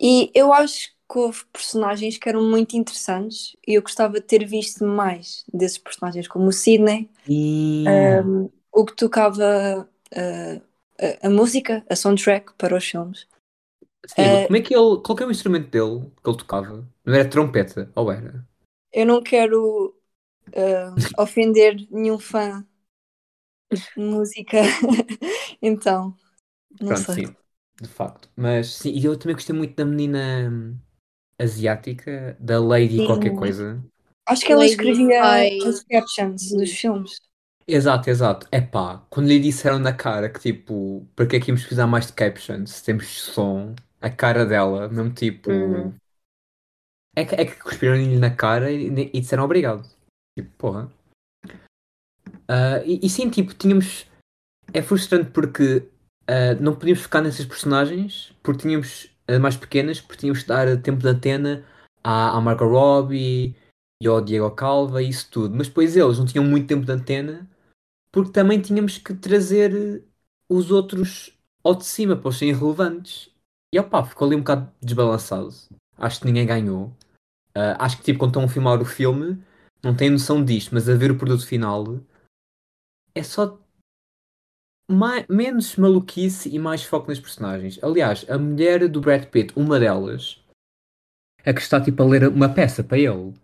[0.00, 4.46] E eu acho que houve personagens que eram muito interessantes e eu gostava de ter
[4.46, 10.62] visto mais desses personagens, como o Sidney, E um, o que tocava uh,
[11.24, 13.26] a, a música, a soundtrack para os filmes.
[14.06, 15.00] Sim, eh, como é que ele.
[15.02, 16.88] Qual que é o instrumento dele que ele tocava?
[17.04, 18.46] Não era trompeta, ou era?
[18.92, 19.94] Eu não quero
[20.56, 22.66] uh, ofender nenhum fã
[23.70, 24.58] de música,
[25.62, 26.16] então,
[26.80, 27.22] não Pronto, sei.
[27.22, 27.36] sim,
[27.80, 28.30] de facto.
[28.36, 30.78] Mas sim, e eu também gostei muito da menina
[31.42, 33.06] asiática, da Lady Sim.
[33.06, 33.82] qualquer coisa.
[34.26, 35.58] Acho que ela Lady escrevia Ai.
[35.58, 37.20] as captions dos filmes.
[37.66, 38.46] Exato, exato.
[38.50, 42.06] Epá, quando lhe disseram na cara que tipo, para que é que íamos precisar mais
[42.06, 45.50] de captions se temos som, a cara dela, mesmo tipo.
[45.50, 45.94] Uhum.
[47.14, 49.88] É que, é que cuspiram-lhe na cara e, e disseram obrigado.
[50.36, 50.92] Tipo, porra.
[52.48, 54.06] Ah, e, e sim, tipo, tínhamos.
[54.72, 55.86] É frustrante porque
[56.26, 61.00] ah, não podíamos focar nessas personagens porque tínhamos mais pequenas, porque tínhamos que dar tempo
[61.00, 61.64] de antena
[62.02, 63.56] à, à Margot Robbie
[64.02, 65.54] e ao Diego Calva e isso tudo.
[65.56, 67.48] Mas depois eles não tinham muito tempo de antena
[68.12, 70.04] porque também tínhamos que trazer
[70.48, 73.30] os outros ao de cima para eles serem relevantes.
[73.72, 75.48] E opá, ficou ali um bocado desbalançado.
[75.96, 76.94] Acho que ninguém ganhou.
[77.54, 79.42] Ah, acho que tipo, quando estão a filmar o filme,
[79.82, 82.00] não têm noção disto, mas a ver o produto final
[83.14, 83.58] é só
[84.88, 87.78] mai- menos maluquice e mais foco nas personagens.
[87.82, 90.40] Aliás, a mulher do Brad Pitt, uma delas,
[91.44, 93.34] a que está tipo a ler uma peça para ele,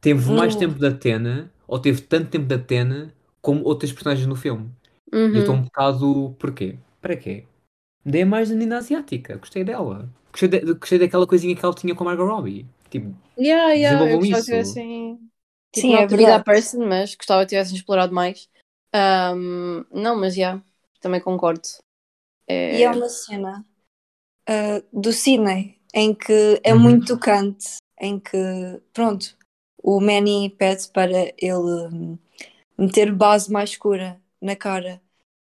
[0.00, 0.58] teve mais Hum.
[0.58, 4.70] tempo de Atena, ou teve tanto tempo de Atena, como outras personagens no filme.
[5.12, 5.60] E eu estou Uhum.
[5.60, 6.36] um bocado.
[6.38, 6.78] Porquê?
[7.00, 7.44] Para quê?
[8.04, 10.08] Dei mais da menina asiática, gostei dela.
[10.32, 12.66] Gostei, de- gostei daquela coisinha que ela tinha com a Margot Robbie.
[12.90, 14.74] Tipo, Yeah, yeah, eu Desenvolvam gostava que isso.
[14.74, 15.30] tivessem.
[15.72, 16.44] Tipo, Sim, é to be that verdade.
[16.44, 18.48] person, mas gostava que tivessem explorado mais.
[18.94, 20.62] Um, não, mas já,
[21.00, 21.68] também concordo.
[22.46, 22.78] É...
[22.78, 23.64] E é uma cena
[24.48, 26.80] uh, do Sidney em que é Uhum.
[26.80, 28.36] muito tocante, em que,
[28.92, 29.36] pronto,
[29.82, 32.18] o Manny pede para ele hum,
[32.76, 35.00] meter base mais escura na cara,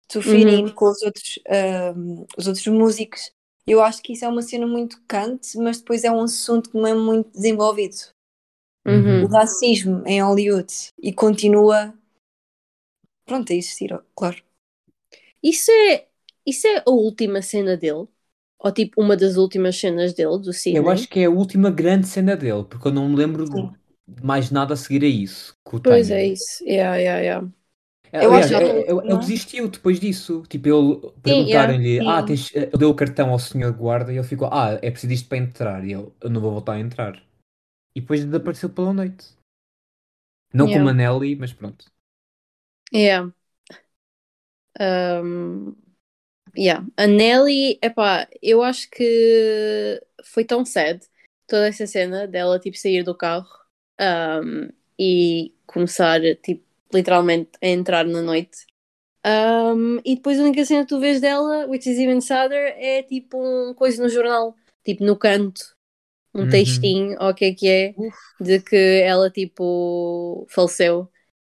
[0.09, 0.73] fit Uhum.
[0.73, 1.39] com os outros,
[1.95, 3.31] hum, os outros músicos.
[3.65, 6.77] Eu acho que isso é uma cena muito tocante, mas depois é um assunto que
[6.77, 7.97] não é muito desenvolvido.
[8.87, 9.25] Uhum.
[9.25, 11.93] O racismo em Hollywood e continua,
[13.25, 14.41] pronto, a existir, claro.
[15.43, 16.07] Isso é,
[16.45, 18.07] isso é a última cena dele?
[18.59, 20.77] Ou tipo, uma das últimas cenas dele, do Sidney?
[20.79, 23.77] eu acho que é a última grande cena dele, porque eu não me lembro Sim.
[24.07, 25.53] de mais nada a seguir a isso.
[25.83, 26.63] Pois é isso.
[26.65, 27.47] Yeah, yeah, yeah.
[28.19, 29.17] Eu Aliás, acho que ele, ele- é?
[29.17, 30.43] desistiu depois disso.
[30.49, 32.01] Tipo, ele perguntaram-lhe.
[32.05, 35.13] Ah, tens, ele deu o cartão ao senhor guarda e ele ficou: Ah, é preciso
[35.13, 35.85] isto para entrar.
[35.85, 37.21] E ele: Eu não vou voltar a entrar.
[37.95, 39.25] E depois desapareceu pela noite.
[40.53, 40.69] Não Yeah.
[40.69, 41.85] como a Nelly, mas pronto.
[42.91, 43.29] Yeah.
[44.79, 45.75] Um,
[46.55, 46.85] yeah.
[46.95, 50.99] A Nelly, epá, eu acho que foi tão sad
[51.47, 53.47] toda essa cena dela tipo sair do carro
[53.99, 56.63] um, e começar tipo
[56.93, 58.65] literalmente a entrar na noite.
[59.25, 63.03] Um, e depois a única cena que tu vês dela, which is even sadder, é
[63.03, 65.75] tipo um coisa no jornal, tipo no canto,
[66.33, 66.49] um Uhum.
[66.49, 68.15] textinho, ou o que é que é, Uf.
[68.39, 71.09] de que ela tipo faleceu.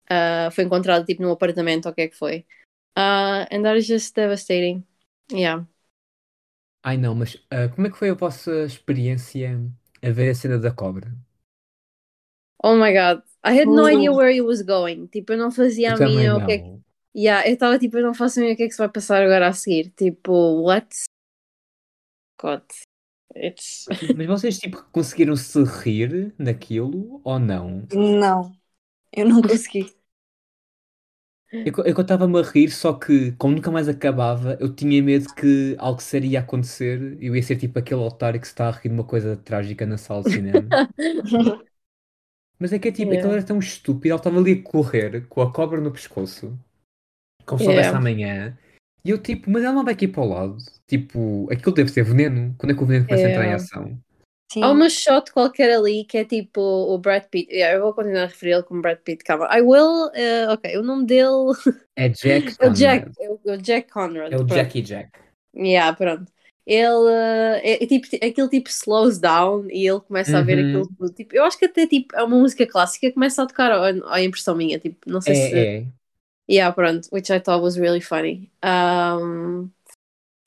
[0.09, 2.45] Uh, foi encontrado tipo num apartamento ou o que é que foi.
[2.95, 4.83] Uh, and that is just devastating.
[5.29, 5.63] Yeah.
[6.83, 9.61] Ai não, mas uh, como é que foi a vossa experiência
[10.01, 11.15] a ver a cena da cobra?
[12.63, 13.21] Oh my god.
[13.43, 15.07] I had no idea where it was going.
[15.07, 16.81] Tipo, eu não fazia Eu a mínima o que é que.
[17.13, 18.89] Yeah, eu estava tipo, eu não faço a mínima o que é que se vai
[18.89, 19.91] passar agora a seguir.
[19.95, 20.87] Tipo, what?
[22.39, 22.63] God.
[23.35, 23.85] It's.
[24.15, 27.87] Mas vocês tipo conseguiram se rir naquilo ou não?
[27.93, 28.51] Não,
[29.13, 29.93] eu não consegui.
[31.65, 35.29] Eu, co- eu estava-me a rir, só que como nunca mais acabava, eu tinha medo
[35.33, 38.67] que algo sério ia acontecer e eu ia ser tipo aquele otário que se está
[38.67, 40.75] a rir de uma coisa trágica na sala de cinema.
[42.59, 43.13] Mas é que é tipo, Yeah.
[43.13, 46.57] aquilo era tão estúpido, ele estava ali a correr com a cobra no pescoço,
[47.45, 47.95] como se Yeah.
[47.95, 48.57] amanhã,
[49.05, 50.57] e eu tipo, mas ela não vai aqui para o lado.
[50.87, 52.55] Tipo, aquilo deve ser veneno.
[52.57, 54.01] Quando é que o veneno começa a entrar em ação?
[54.51, 54.63] Sim.
[54.63, 57.49] Há uma shot qualquer ali que é tipo o Brad Pitt.
[57.49, 59.23] Yeah, eu vou continuar a referi-lo como Brad Pitt.
[59.23, 59.47] Calma.
[59.57, 60.11] I will.
[60.13, 61.53] eh, ok, o nome dele
[61.95, 63.05] É Jack é o Jack.
[63.05, 63.13] Conrad.
[63.19, 64.33] É o, é Jack Conrad.
[64.33, 64.53] É o pronto.
[64.55, 65.11] Jackie Jack.
[65.55, 66.31] Yeah, pronto.
[66.65, 67.11] Ele
[67.63, 70.81] é, é tipo, aquele tipo slows down e ele começa a ver Uhum.
[70.81, 71.13] aquilo.
[71.13, 74.13] Tipo, eu acho que até tipo, é uma música clássica que começa a tocar à,
[74.13, 74.77] à impressão minha.
[74.79, 75.57] Tipo, não sei se.
[75.57, 75.85] É, é.
[76.49, 77.07] Yeah, pronto.
[77.11, 78.51] Which I thought was really funny.
[78.63, 79.69] Um,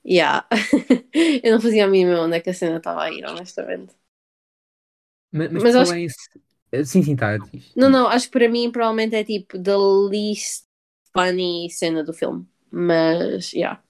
[0.05, 0.47] yeah.
[1.43, 3.95] eu não fazia a mínima onde é que a cena estava a ir, honestamente.
[5.31, 7.37] Mas, mas, Mas acho- em se- Sim, sim, tá.
[7.37, 7.75] diz.
[7.75, 10.65] Não, não, acho que para mim provavelmente é tipo the least
[11.13, 12.47] funny cena do filme.
[12.71, 13.81] Mas, yeah.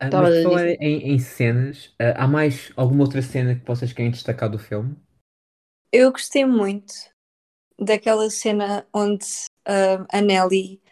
[0.00, 4.10] Ah, mas falar em, em cenas, ah, há mais alguma outra cena que vocês querem
[4.10, 4.96] destacar do filme?
[5.92, 6.92] Eu gostei muito
[7.78, 9.26] daquela cena onde
[9.66, 10.82] ah, a Nelly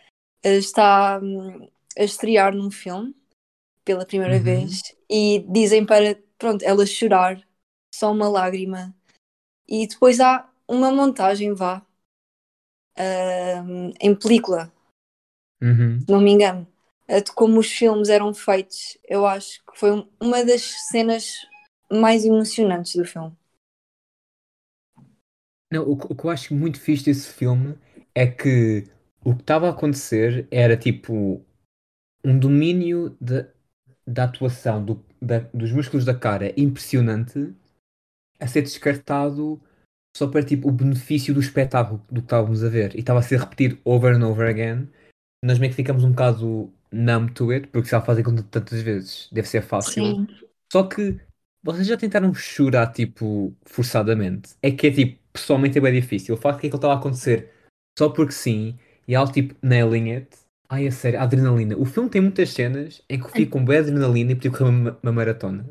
[0.45, 3.15] ah, está hum, a estrear num filme
[3.85, 4.43] pela primeira Uhum.
[4.43, 7.41] vez e dizem para, pronto, ela chorar,
[7.95, 8.95] só uma lágrima.
[9.69, 11.87] E depois há uma montagem, vá,
[12.97, 13.65] ah,
[14.01, 14.73] em película,
[15.63, 16.01] Uhum.
[16.07, 16.67] se não me engano,
[17.09, 18.97] de como os filmes eram feitos.
[19.09, 21.33] Eu acho que foi um- uma das cenas
[21.91, 23.33] mais emocionantes do filme.
[25.73, 27.77] Não, o, que- o que eu acho muito fixe desse filme
[28.15, 28.85] é que
[29.25, 31.45] o que estava a acontecer era tipo
[32.25, 33.47] um domínio de-
[34.07, 37.53] da atuação do- da- dos músculos da cara impressionante
[38.41, 39.61] a ser descartado
[40.17, 43.23] só para tipo o benefício do espetáculo do que estávamos a ver e estava a
[43.23, 44.89] ser repetido over and over again.
[45.45, 49.29] Nós meio que ficamos um bocado numb to it porque já fazem com tantas vezes,
[49.33, 50.27] deve ser fácil.
[50.73, 51.19] Só que
[51.63, 54.55] vocês já tentaram chorar, tipo, forçadamente.
[54.63, 56.35] É que é tipo, pessoalmente é bem difícil.
[56.35, 57.51] O facto de que aquilo estava a acontecer
[57.99, 60.44] só porque sim, e ela tipo, nailing it.
[60.69, 61.77] Ai, a sério, a adrenalina.
[61.77, 64.71] O filme tem muitas cenas em que eu fico com bem adrenalina e podia correr
[64.71, 65.67] uma, uma maratona.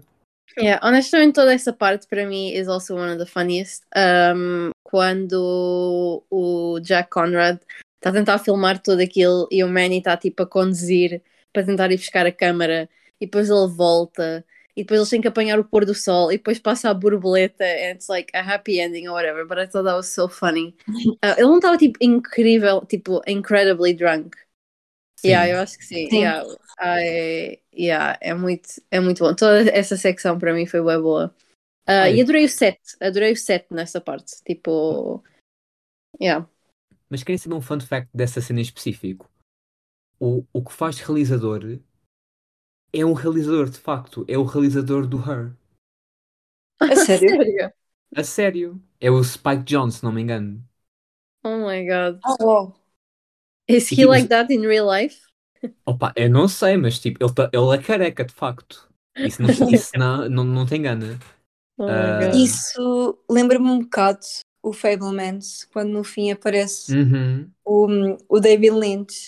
[0.57, 3.83] Yeah, honestamente, toda essa parte para mim is also one of the funniest.
[3.95, 7.57] Um, quando o Jack Conrad
[7.95, 11.91] está a tentar filmar tudo aquilo e o Manny está tipo a conduzir para tentar
[11.91, 12.87] ir buscar a câmara
[13.19, 16.37] e depois ele volta e depois eles têm que apanhar o pôr do sol e
[16.37, 19.85] depois passa a borboleta and it's like a happy ending or whatever, but I thought
[19.85, 20.75] that was so funny.
[21.23, 24.35] Uh, ele não estava tipo incrível, tipo incredibly drunk.
[25.23, 25.29] Sim.
[25.29, 26.09] Yeah, eu acho que sim.
[26.09, 26.17] Sim.
[26.19, 26.43] Yeah,
[26.81, 29.33] I- yeah, é, muito, é muito bom.
[29.33, 31.33] Toda essa secção para mim foi bem boa.
[31.87, 32.15] Ah, Olha.
[32.15, 34.35] e adorei o set, adorei o set nessa parte.
[34.45, 35.23] Tipo,
[36.21, 36.47] yeah.
[37.09, 39.29] Mas querem saber um fun fact dessa cena em específico?
[40.19, 41.79] O, o que faz realizador
[42.91, 44.25] é um realizador, de facto.
[44.27, 45.53] É o realizador do Her.
[46.79, 47.71] A sério?
[48.15, 48.81] A sério.
[48.99, 50.63] É o Spike Jonze, se não me engano.
[51.43, 52.19] Oh my god.
[52.25, 52.82] Oh, wow.
[53.67, 55.19] Is E he tipo, like that in real life?
[55.85, 58.89] Opa, eu não sei, mas tipo, ele, tá- ele é careca, de facto.
[59.23, 61.19] Isso não, isso não, não, não te engana.
[61.77, 62.33] Oh god.
[62.33, 64.19] Isso lembra-me um bocado
[64.61, 67.51] o Fablemans, quando no fim aparece Uhum.
[67.65, 67.87] o,
[68.29, 69.27] o David Lynch,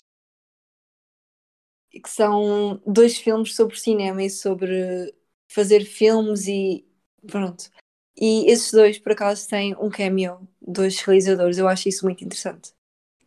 [1.92, 5.14] que são dois filmes sobre cinema e sobre
[5.48, 6.86] fazer filmes e
[7.28, 7.70] pronto.
[8.18, 11.58] E esses dois, por acaso, têm um cameo dos realizadores.
[11.58, 12.74] Eu acho isso muito interessante.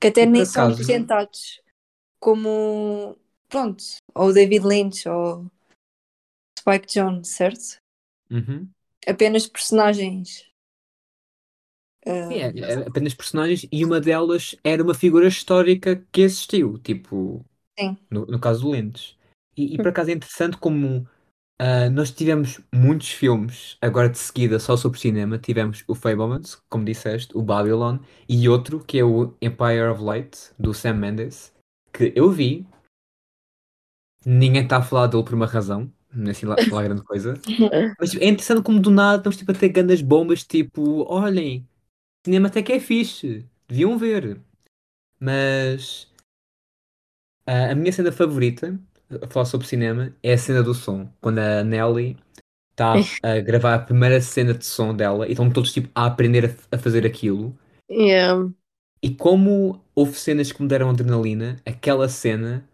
[0.01, 1.61] Que até nem são acaso- apresentados
[2.21, 3.17] como,
[3.49, 3.83] pronto,
[4.15, 5.51] ou David Lynch ou
[6.59, 7.79] Spike Jonze, certo?
[8.31, 8.69] Uhum.
[9.07, 10.47] Apenas personagens.
[12.05, 17.45] Sim, é, apenas personagens e uma delas era uma figura histórica que existiu, tipo,
[17.79, 17.97] Sim.
[18.11, 19.17] no, no caso do Lentes.
[19.57, 21.09] E, e por acaso é interessante como
[21.61, 25.39] ah, nós tivemos muitos filmes agora de seguida só sobre cinema.
[25.39, 30.53] Tivemos o Fablemans, como disseste, o Babylon e outro que é o Empire of Light,
[30.59, 31.53] do Sam Mendes,
[31.93, 32.65] que eu vi.
[34.25, 37.35] Ninguém está a falar dele por uma razão, não é assim lá, lá grande coisa.
[37.99, 41.67] Mas é interessante como do nada estamos tipo, a ter grandes bombas, tipo, olhem,
[42.25, 44.41] cinema até que é fixe, deviam ver.
[45.21, 46.09] mas
[47.47, 48.79] a, a minha cena favorita,
[49.23, 51.09] a falar sobre cinema, é a cena do som.
[51.21, 52.17] Quando a Nelly
[52.71, 56.45] está a gravar a primeira cena de som dela e estão todos tipo, a aprender
[56.71, 57.57] a, a fazer aquilo.
[57.91, 58.49] Yeah.
[59.03, 62.69] E como houve cenas que me deram adrenalina, aquela cena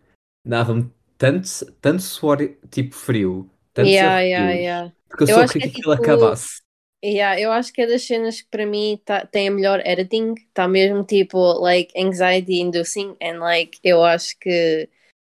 [0.46, 1.48] dava-me tanto,
[1.80, 2.38] tanto suor
[2.70, 4.92] tipo frio, tanto Yeah, yeah, yeah.
[5.08, 6.62] porque eu, Eu só queria que que é aquilo tipo- acabasse.
[7.04, 10.32] Yeah, eu acho que é das cenas que para mim tá, tem a melhor editing,
[10.48, 14.88] está mesmo tipo like anxiety inducing and like eu acho que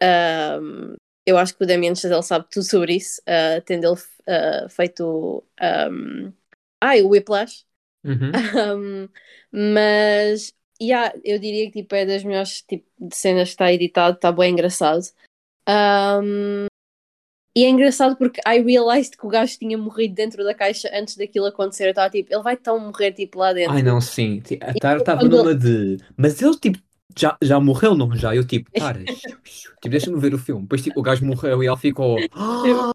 [0.03, 4.69] um, eu acho que o Damien Chazelle sabe tudo sobre isso, uh, tendo ele uh,
[4.69, 5.43] feito
[5.91, 6.31] um,
[6.81, 7.65] ai, o Whiplash.
[8.03, 8.31] Uhum.
[8.77, 9.09] Um,
[9.51, 14.15] mas yeah, eu diria que tipo, é das melhores tipo, de cenas que está editado,
[14.15, 15.03] está bem engraçado.
[15.67, 16.65] Um,
[17.57, 21.15] e é engraçado porque I realized que o gajo tinha morrido dentro da caixa antes
[21.15, 21.85] daquilo acontecer.
[21.85, 23.73] Eu estava tipo, ele vai tão morrer tipo lá dentro.
[23.73, 24.43] Ai não, sim.
[24.61, 25.97] A Tara estava quando- numa de.
[26.17, 26.77] Mas ele tipo
[27.17, 28.35] já, já morreu, não já?
[28.35, 28.69] Eu tipo,
[29.45, 29.71] xiu.
[29.75, 30.63] tipo, deixa-me ver o filme.
[30.63, 32.17] Depois tipo, o gajo morreu e ele ficou.
[32.33, 32.93] "Ah!"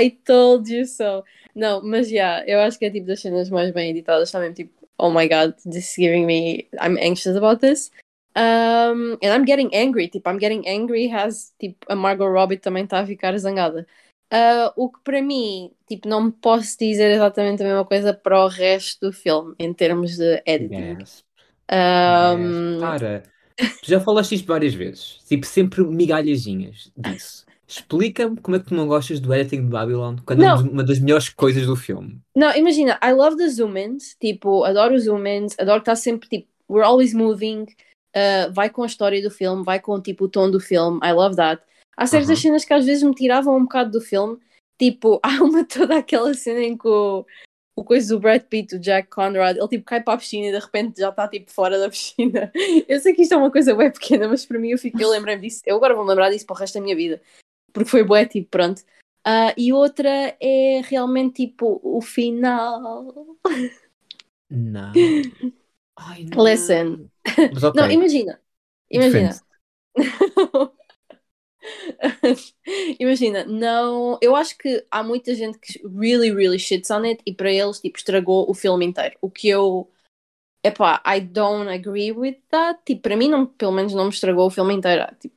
[0.00, 1.22] I told you so.
[1.54, 4.28] Não, mas já, yeah, eu acho que é tipo das cenas mais bem editadas.
[4.28, 6.68] Está mesmo tipo, oh my god, this is giving me.
[6.80, 7.90] I'm anxious about this.
[8.36, 10.08] Um, and I'm getting angry.
[10.08, 13.86] Tipo, I'm getting angry has tipo, a Margot Robbie também está a ficar zangada.
[14.32, 18.44] Uh, o que para mim, tipo, não me posso dizer exatamente a mesma coisa para
[18.44, 21.00] o resto do filme, em termos de editing.
[21.00, 21.24] Yes.
[21.72, 22.78] Um.
[22.80, 23.22] Tara,
[23.56, 25.18] tu já falaste isto várias vezes.
[25.28, 27.44] Tipo, sempre migalhazinhas disso.
[27.66, 30.60] Explica-me como é que tu não gostas do editing de Babylon quando é Não.
[30.62, 32.18] uma das melhores coisas do filme.
[32.34, 36.48] Não, imagina, I love the zoom-ins, tipo, adoro os zoom-ins, adoro que está sempre, tipo,
[36.68, 37.62] we're always moving,
[38.16, 41.12] uh, vai com a história do filme, vai com, tipo, o tom do filme, I
[41.12, 41.62] love that.
[41.96, 42.36] Há certas Uhum.
[42.36, 44.36] cenas que às vezes me tiravam um bocado do filme,
[44.76, 47.24] tipo, há uma toda aquela cena em que o,
[47.80, 50.52] o coisa do Brad Pitt, o Jack Conrad, ele, tipo, cai para a piscina e
[50.52, 52.52] de repente já está, tipo, fora da piscina.
[52.86, 55.08] Eu sei que isto é uma coisa bem pequena, mas para mim eu, fico, eu
[55.08, 57.22] lembrei-me disso, eu agora vou-me lembrar disso para o resto da minha vida,
[57.72, 58.82] porque foi bué, tipo, pronto.
[59.24, 63.38] Ah, e outra é realmente tipo o final.
[64.50, 64.92] Não.
[65.96, 66.44] Ai, não.
[66.44, 67.10] Listen.
[67.54, 67.80] Mas ok.
[67.80, 68.40] Não, imagina.
[68.90, 69.30] Imagina.
[72.98, 74.18] Imagina, não.
[74.20, 77.80] Eu acho que há muita gente que really, really shits on it e para eles
[77.80, 79.16] tipo, estragou o filme inteiro.
[79.20, 79.90] O que eu.
[80.64, 82.80] Epá, I don't agree with that.
[82.84, 85.06] Tipo, para mim, não, pelo menos, não me estragou o filme inteiro.
[85.18, 85.36] Tipo,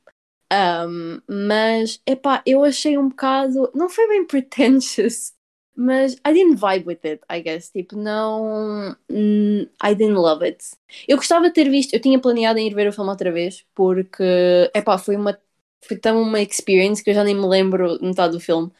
[0.52, 3.70] um, mas, epá, eu achei um bocado.
[3.74, 5.32] Não foi bem pretentious,
[5.76, 7.70] mas I didn't vibe with it, I guess.
[7.70, 8.96] Tipo, não.
[9.10, 10.64] hum, I didn't love it.
[11.08, 13.64] Eu gostava de ter visto, eu tinha planeado em ir ver o filme outra vez,
[13.74, 15.38] porque, epá, foi uma,
[15.86, 18.70] foi tão uma experience que eu já nem me lembro metade do filme.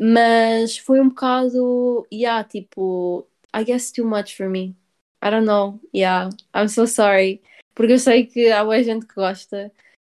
[0.00, 4.76] Mas foi um bocado, yeah, tipo, I guess too much for me.
[5.22, 7.42] I don't know, yeah, I'm so sorry.
[7.74, 9.72] Porque eu sei que há muita gente que gosta,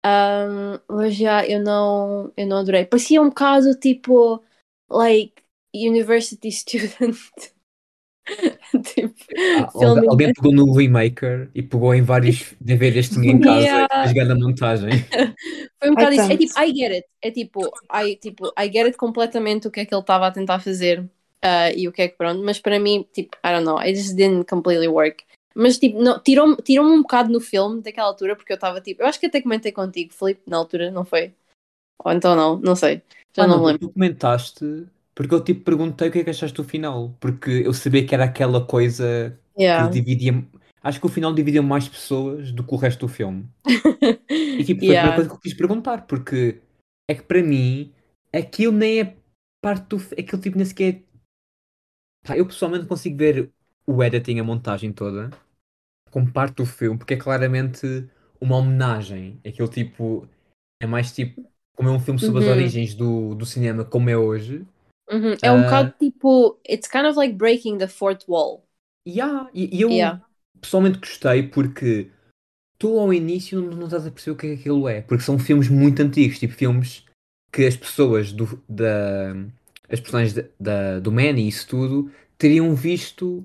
[0.04, 2.84] um, mas já eu não, eu não adorei.
[2.86, 4.42] Parecia um bocado tipo,
[4.90, 5.42] like,
[5.74, 7.16] university student.
[8.94, 9.14] tipo,
[9.56, 9.68] Ah,
[10.08, 13.88] alguém, pegou no Remaker e pegou em vários DVDs que tinha em casa Yeah.
[13.90, 14.90] e fez grande a montagem.
[15.80, 16.32] Foi um bocado isso.
[16.32, 17.06] É tipo, I get it.
[17.22, 20.30] É tipo, I, tipo, I get it completamente o que é que ele estava a
[20.30, 21.08] tentar fazer
[21.42, 22.42] ah, e o que é que pronto.
[22.42, 25.24] Mas para mim, tipo, I don't know, it just didn't completely work.
[25.54, 29.06] Mas tipo, tirou-me tirou um bocado no filme daquela altura porque eu estava tipo, eu
[29.06, 31.32] acho que até comentei contigo, Felipe, na altura, não foi?
[32.04, 33.02] Ou então não, não sei.
[33.34, 33.88] Já Ah, não, não, me lembro.
[33.88, 34.86] tu comentaste
[35.18, 38.14] porque eu tipo perguntei o que é que achaste do final, porque eu sabia que
[38.14, 39.88] era aquela coisa Yeah.
[39.88, 40.46] que dividia.
[40.82, 43.48] Acho que o final dividiu mais pessoas do que o resto do filme.
[44.56, 44.98] E tipo, foi a Yeah.
[44.98, 46.60] primeira coisa que eu quis perguntar, porque
[47.08, 47.92] é que para mim
[48.34, 49.16] aquilo nem é
[49.62, 49.98] parte do.
[49.98, 51.02] fi- Aquilo tipo nem sequer.
[52.24, 53.50] Pá, eu pessoalmente consigo ver
[53.86, 55.30] o editing, a montagem toda,
[56.10, 57.86] como parte do filme, porque é claramente
[58.40, 59.40] uma homenagem.
[59.46, 60.28] Aquilo tipo.
[60.80, 61.40] É mais tipo.
[61.76, 62.52] Como é um filme sobre as Uhum.
[62.54, 64.66] origens do, do cinema, como é hoje.
[65.10, 65.34] Uhum.
[65.42, 65.62] É um Ah.
[65.64, 68.64] bocado tipo, it's kind of like breaking the fourth wall.
[69.06, 70.22] Yeah, e, eu Yeah.
[70.60, 72.10] pessoalmente gostei porque
[72.78, 75.24] tu ao início não, não estás a perceber o que é que aquilo é, porque
[75.24, 77.04] são filmes muito antigos, tipo filmes
[77.52, 79.32] que as pessoas do, da
[79.90, 83.44] as personagens da, da- do Man e isso tudo teriam visto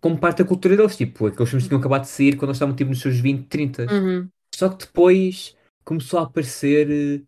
[0.00, 2.56] como parte da cultura deles, tipo aqueles filmes que tinham acabado de sair quando eles
[2.56, 3.86] estavam tipo nos seus 20, 30.
[3.92, 4.28] Uhum.
[4.54, 7.22] Só que depois começou a aparecer eh,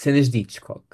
[0.00, 0.84] cenas de Hitchcock.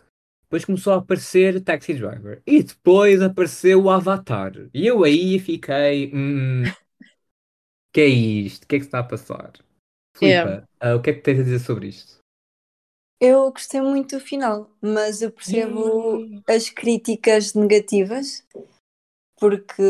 [0.48, 2.42] Depois começou a aparecer Taxi Driver.
[2.46, 4.52] E depois apareceu o Avatar.
[4.72, 6.10] E eu aí fiquei.
[6.14, 6.62] Hum,
[7.92, 8.64] que é isto?
[8.64, 9.52] O que é que se está a passar?
[10.22, 10.50] Yeah.
[10.50, 12.18] Filipa, ah, o que é que tens a dizer sobre isto?
[13.20, 18.46] Eu gostei muito do final, mas eu percebo as críticas negativas,
[19.38, 19.82] porque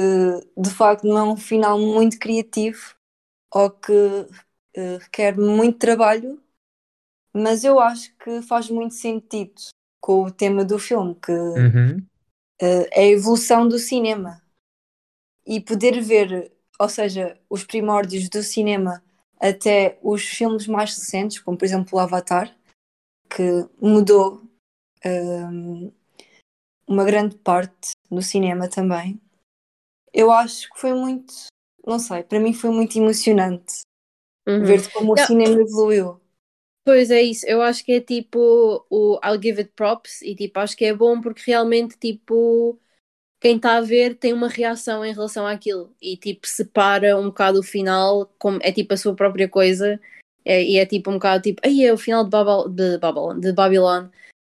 [0.56, 2.96] de facto não é um final muito criativo,
[3.54, 6.42] ou que uh, requer muito trabalho,
[7.34, 9.54] mas eu acho que faz muito sentido
[10.00, 11.98] com o tema do filme, que Uhum.
[12.62, 14.42] uh, é a evolução do cinema.
[15.46, 19.02] E poder ver, ou seja, os primórdios do cinema
[19.40, 22.54] até os filmes mais recentes, como por exemplo o Avatar,
[23.30, 24.42] que mudou
[25.04, 25.92] um,
[26.86, 29.20] uma grande parte do cinema também.
[30.12, 31.32] Eu acho que foi muito,
[31.86, 33.80] não sei, para mim foi muito emocionante
[34.46, 34.64] Uhum.
[34.64, 36.20] ver como o cinema evoluiu.
[36.88, 38.38] Pois é isso, eu acho que é tipo
[38.88, 42.80] o I'll give it props e tipo, acho que é bom porque realmente tipo
[43.40, 47.60] quem está a ver tem uma reação em relação àquilo e tipo separa um bocado
[47.60, 50.00] o final como é tipo a sua própria coisa
[50.46, 53.40] é- e é tipo um bocado tipo, aí é o final de, Babel, de Babylon,
[53.40, 54.08] de Babylon.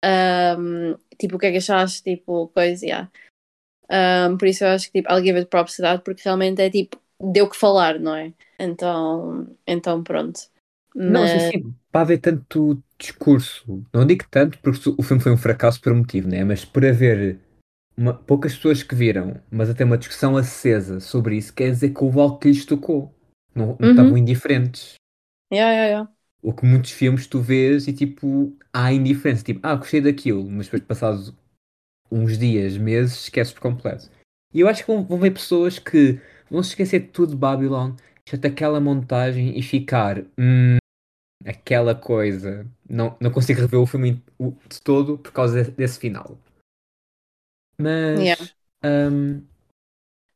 [0.05, 2.03] Ahm, tipo, o que é que achaste?
[2.05, 3.13] Tipo, coisa, yeah.
[3.91, 6.63] Ahm, por isso eu acho que tipo, I'll give it props to that, porque realmente
[6.63, 8.33] é tipo, deu que falar, não é?
[8.59, 10.52] Então, então pronto.
[10.95, 15.37] Não, sim, sim, para haver tanto discurso, não digo tanto porque o filme foi um
[15.37, 16.45] fracasso por um motivo, né?
[16.45, 17.39] Mas por haver
[17.97, 22.03] uma- poucas pessoas que viram, mas até uma discussão acesa sobre isso, quer dizer que
[22.05, 23.15] houve algo que lhes tocou.
[23.55, 23.91] Não, não Uhum.
[23.91, 24.95] estavam indiferentes.
[25.53, 26.11] yeah, yeah, yeah.
[26.43, 29.45] O que muitos filmes tu vês e tipo, há indiferença.
[29.45, 31.33] Tipo, ah, gostei daquilo, mas depois passados
[32.11, 34.11] uns dias, meses, esqueces por completo.
[34.55, 36.21] E eu acho que vão, vão ver pessoas que
[36.51, 37.95] vão se esquecer de tudo de Babylon,
[38.27, 40.77] exceto aquela montagem e ficar, "Hum,
[41.47, 42.67] aquela coisa.
[42.89, 44.23] Não, não consigo rever o filme
[44.69, 46.39] de todo por causa de- desse final.
[47.79, 48.37] Mas, Yeah.
[48.85, 49.43] hum,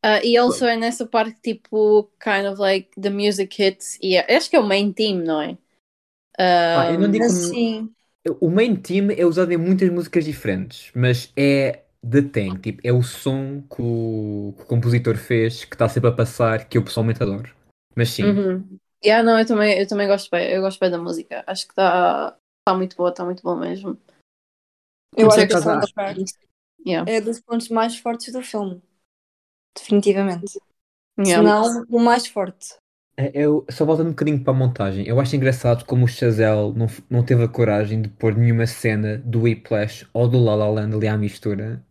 [0.05, 4.37] Uh, e also é nessa parte tipo, kind of like the music hits, e é-
[4.37, 5.59] acho que é o main theme, não é?
[6.39, 7.95] Ah, eu não Um, digo- Mas como- sim,
[8.41, 12.93] o main theme é usado em muitas músicas diferentes, mas é The Thing, tipo, é
[12.93, 16.85] o som que o, que o compositor fez que está sempre a passar, que eu
[16.85, 17.53] pessoalmente adoro.
[17.97, 18.79] Mas sim, uhum.
[19.05, 21.45] Yeah, não, eu também, eu também gosto bem, eu gosto bem da música.
[21.47, 23.99] Acho que está tá muito boa, está muito boa mesmo.
[25.17, 26.47] eu acho que
[26.87, 27.11] Yeah.
[27.11, 28.81] é dos pontos mais fortes do filme.
[29.77, 30.49] Definitivamente.
[30.49, 30.61] Se
[31.19, 31.43] Yeah.
[31.43, 32.77] não, o mais forte.
[33.17, 36.75] É, Eu, só voltando um bocadinho para a montagem, eu acho engraçado como o Chazelle
[36.75, 40.69] não, não teve a coragem de pôr nenhuma cena do Whiplash ou do La La
[40.69, 41.85] Land ali à mistura.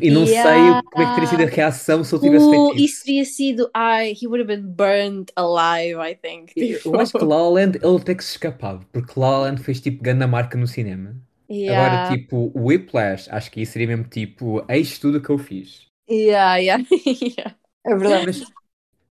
[0.00, 0.82] E não sei Yeah.
[0.92, 2.84] como é que teria sido a reação se ele tivesse Uh, feito isso.
[2.84, 3.70] isso teria sido.
[3.74, 6.52] Ai, he would have been burned alive, I think.
[6.56, 6.94] Eu- Tipo.
[6.96, 9.62] Eu acho que La La Land ele tem que se escapado, porque La La Land
[9.62, 11.16] fez tipo grande marca no cinema.
[11.50, 12.06] Yeah.
[12.06, 15.86] Agora, tipo, o Whiplash, acho que isso seria mesmo tipo, eis tudo que eu fiz.
[16.10, 16.84] Yeah, yeah,
[17.22, 17.56] yeah.
[17.84, 18.26] É verdade.
[18.26, 18.42] Mas,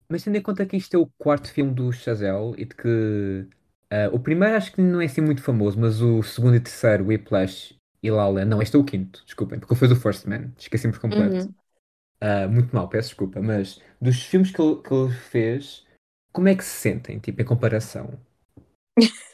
[0.08, 3.46] mas tendo em conta que isto é o quarto filme do Chazelle e de que
[3.90, 7.06] ah, o primeiro acho que não é assim muito famoso, mas o segundo e terceiro,
[7.06, 10.52] Whiplash e La La não, este é o quinto, desculpem, porque foi do First Man,
[10.58, 11.46] esqueci-me por completo.
[11.46, 11.54] Uhum.
[12.20, 15.84] Ah, muito mal, peço desculpa, mas dos filmes que ele, que ele fez,
[16.32, 18.18] como é que se sentem, tipo, em comparação?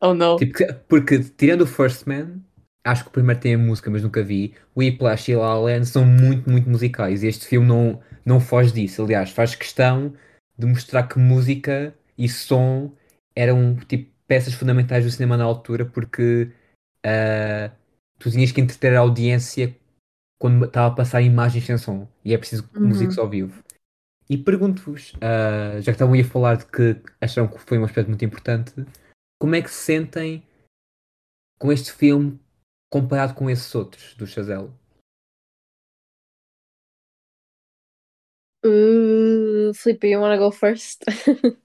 [0.00, 0.36] Oh no.
[0.38, 2.40] Tipo, que- porque tirando o First Man,
[2.84, 4.54] acho que o primeiro tem a música, mas nunca vi.
[4.74, 8.72] O Whiplash e La La são muito, muito musicais e este filme não, não foge
[8.72, 9.02] disso.
[9.02, 10.14] Aliás, faz questão
[10.58, 12.92] de mostrar que música e som
[13.34, 16.50] eram tipo peças fundamentais do cinema na altura porque
[17.04, 17.70] ah,
[18.18, 19.76] tu tinhas que entreter a audiência
[20.38, 22.88] quando estava a passar imagens sem som e é preciso Uhum.
[22.88, 23.62] músicos ao vivo.
[24.28, 28.08] E pergunto-vos, ah, já que estavam a falar de que acharam que foi um aspecto
[28.08, 28.72] muito importante,
[29.38, 30.42] como é que se sentem
[31.58, 32.40] com este filme
[32.90, 34.70] comparado com esses outros do Chazelle?
[38.64, 41.04] Uh, Felipe, you wanna go first?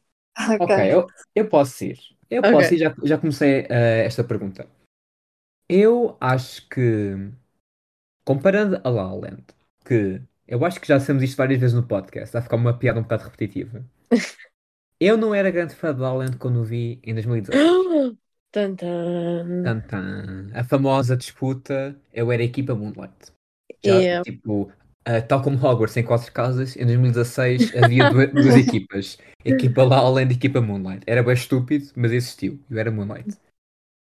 [0.60, 0.70] Ok.
[0.94, 2.00] Eu, eu posso ir.
[2.30, 2.52] Eu Ok.
[2.52, 4.68] posso ir, já, já comecei eh, esta pergunta.
[5.70, 7.32] Eu acho que,
[8.26, 9.44] comparando a La La Land,
[9.86, 13.00] que eu acho que já dissemos isto várias vezes no podcast, vai ficar uma piada
[13.00, 13.84] um bocado repetitiva.
[15.00, 17.70] Eu não era grande fã de La La Land quando o vi em 2016.
[18.52, 19.64] Tan, tan.
[19.64, 20.50] Tan, tan.
[20.56, 23.32] A famosa disputa, eu era a equipa Moonlight.
[23.86, 24.24] Já, Yeah.
[24.24, 24.72] tipo,
[25.06, 29.20] ah, tal como Hogwarts em quatro casas, em 2016 havia duas, duas equipas.
[29.46, 31.04] Equipa La La Land e equipa Moonlight.
[31.06, 32.60] Era bem estúpido, mas existiu.
[32.70, 33.38] Eu era Moonlight.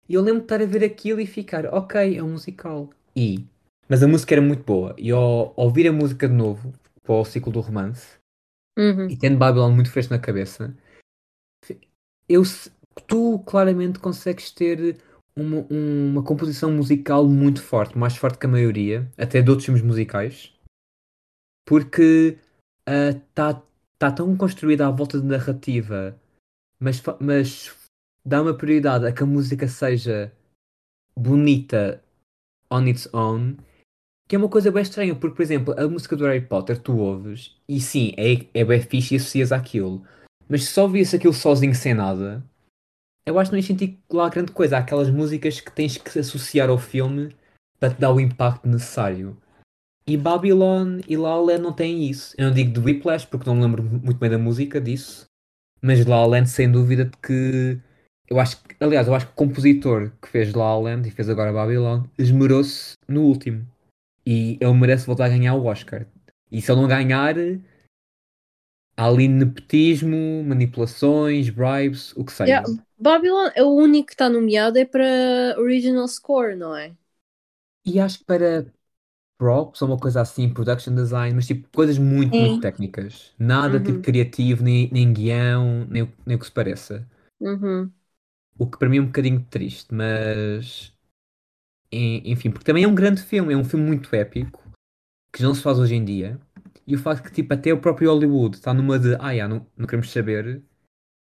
[0.08, 2.90] E eu lembro de estar a ver aquilo e ficar, ok, é um musical.
[3.16, 3.44] E,
[3.88, 4.94] mas a música era muito boa.
[4.98, 8.18] E ao ouvir a música de novo, para o ciclo do romance,
[8.76, 9.08] Uhum.
[9.08, 10.76] e tendo Babylon muito fresco na cabeça,
[12.28, 12.42] eu,
[13.06, 14.98] tu claramente consegues ter
[15.36, 19.82] uma, uma composição musical muito forte, mais forte que a maioria, até de outros filmes
[19.82, 20.52] musicais,
[21.66, 22.38] porque
[22.86, 23.62] está
[23.98, 26.18] tá tão construída à volta de narrativa,
[26.78, 27.68] mas, mas
[28.24, 30.32] dá uma prioridade a que a música seja
[31.16, 32.02] bonita
[32.70, 33.56] on its own.
[34.26, 36.96] Que é uma coisa bem estranha, porque, por exemplo, a música do Harry Potter tu
[36.96, 40.02] ouves e sim, é, é bem fixe e associas àquilo.
[40.48, 42.42] Mas se só visse aquilo sozinho sem nada,
[43.26, 44.76] eu acho que não ia sentir lá grande coisa.
[44.76, 47.34] Há aquelas músicas que tens que associar ao filme
[47.78, 49.36] para te dar o impacto necessário.
[50.06, 52.34] E Babylon e La La não têm isso.
[52.38, 55.26] Eu não digo de Whiplash porque não me lembro muito bem da música disso.
[55.82, 57.78] Mas La La Land sem dúvida que
[58.28, 61.10] eu acho que, aliás, eu acho que o compositor que fez La La Land e
[61.12, 63.66] fez agora Babylon esmerou-se no último.
[64.26, 66.06] E ele merece voltar a ganhar o Oscar.
[66.50, 67.36] E se ele não ganhar,
[68.96, 72.52] há ali nepotismo, manipulações, bribes, o que seja.
[72.52, 72.64] Yeah,
[72.98, 76.94] Babylon é o único que está nomeado é para Original Score, não é?
[77.86, 78.66] E acho que para
[79.38, 82.38] props ou uma coisa assim, production design, mas tipo coisas muito, Sim.
[82.40, 83.34] muito técnicas.
[83.38, 84.02] Nada tipo Uhum.
[84.02, 87.08] criativo, nem, nem guião, nem, nem o que se pareça.
[87.40, 87.94] Uhum.
[88.58, 90.92] O que para mim é um bocadinho triste, mas
[91.92, 94.62] en- enfim, porque também é um grande filme, é um filme muito épico
[95.32, 96.40] que não se faz hoje em dia.
[96.86, 99.66] E o facto que tipo, até o próprio Hollywood está numa de ah, já, não,
[99.76, 100.62] não queremos saber.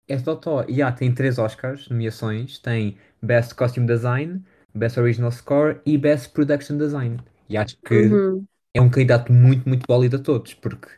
[0.09, 0.65] É totó.
[0.69, 2.59] E já, tem três Oscars, nomeações.
[2.59, 7.19] Tem Best Costume Design, Best Original Score e Best Production Design.
[7.49, 8.47] E acho que Uhum.
[8.75, 10.89] é um candidato muito, muito válido a todos, porque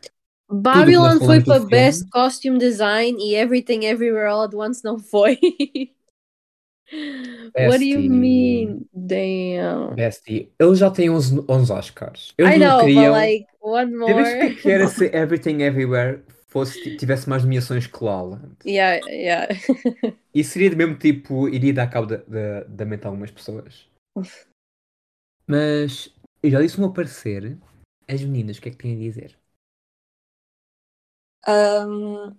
[0.51, 5.39] Babylon foi para filme- Best Costume Design e Everything Everywhere All at Once não foi.
[7.57, 8.09] What do you Bestie.
[8.09, 8.85] mean?
[8.93, 9.95] Damn.
[9.95, 12.33] Bestie, ele já tem 11, 11 Oscars.
[12.37, 13.11] Eles I não know, queriam.
[13.11, 14.55] but like, one que é more.
[14.55, 18.55] que era se Everything Everywhere fosse, tivesse mais nomeações que La La Land?
[18.65, 19.47] yeah, yeah.
[20.33, 23.87] E seria do mesmo tipo, iria dar cabo da, da, da mente a algumas pessoas.
[25.47, 27.57] Mas eu já disse o meu parecer.
[28.07, 29.37] As meninas, o que é que têm a dizer?
[31.47, 32.35] Um,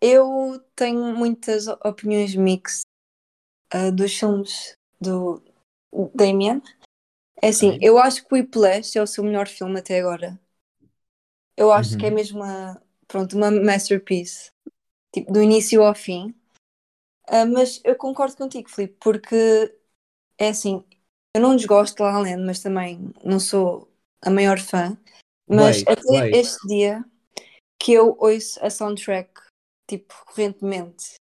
[0.00, 2.84] eu tenho muitas opiniões mixed
[3.72, 5.42] uh, dos filmes do
[6.14, 6.60] Damien.
[7.42, 7.78] É assim, Ok.
[7.82, 10.38] eu acho que o Whiplash é o seu melhor filme até agora.
[11.56, 12.14] Eu acho que é Uhum.
[12.16, 14.50] mesmo uma, pronto, uma masterpiece,
[15.12, 16.34] tipo, do início ao fim.
[17.28, 19.74] Ah, mas eu concordo contigo, Filipe, porque
[20.38, 20.84] é assim,
[21.36, 23.88] eu não desgosto de La La Land, mas também não sou
[24.20, 24.96] a maior fã.
[25.48, 26.34] Mas Wait, até wait.
[26.36, 27.04] este dia
[27.78, 29.30] que eu ouço a soundtrack
[29.88, 31.14] tipo recorrentemente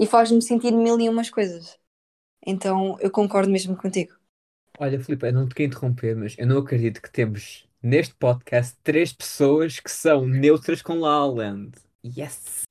[0.00, 1.78] e faz-me sentir mil e umas coisas.
[2.46, 4.14] Então eu concordo mesmo contigo.
[4.78, 8.76] Olha, Filipe, eu não te quero interromper, mas eu não acredito que temos neste podcast
[8.82, 11.72] três pessoas que são neutras com La La Land.
[12.04, 12.62] Yes!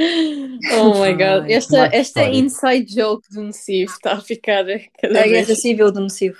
[0.00, 1.50] Oh my god.
[1.50, 4.64] Esta, esta inside joke do Necivo está a ficar
[5.00, 6.38] cada A guerra civil do nocivo.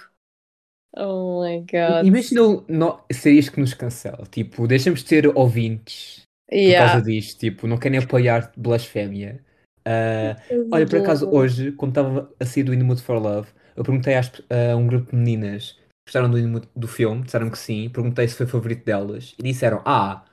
[0.96, 2.06] Oh my god.
[2.06, 4.24] Imagina o- no, seria isto que nos cancela.
[4.30, 6.88] Tipo, deixamos de ter ouvintes por Yeah.
[6.92, 7.40] causa disto.
[7.40, 9.44] Tipo, não querem apoiar blasfémia.
[9.88, 10.36] Ah,
[10.70, 13.82] olha, por acaso, hoje, quando estava a sair do In the Mood for Love, eu
[13.82, 17.88] perguntei às a um grupo de meninas que gostaram do, do filme, disseram que sim.
[17.88, 20.24] Perguntei se foi favorito delas e disseram: Ah,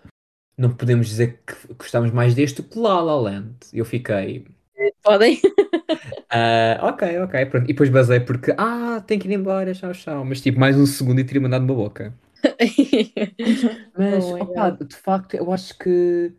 [0.58, 3.56] não podemos dizer que gostamos mais deste que La La Land.
[3.72, 4.46] E eu fiquei.
[5.02, 5.40] Podem?
[6.30, 7.64] ah, ok, ok, pronto.
[7.66, 10.26] E depois basei porque, ah, tem que ir embora, tchau, tchau.
[10.26, 12.14] Mas tipo, mais um segundo e teria mandado uma boca.
[13.98, 16.34] Mas, Oh opá, de facto, eu acho que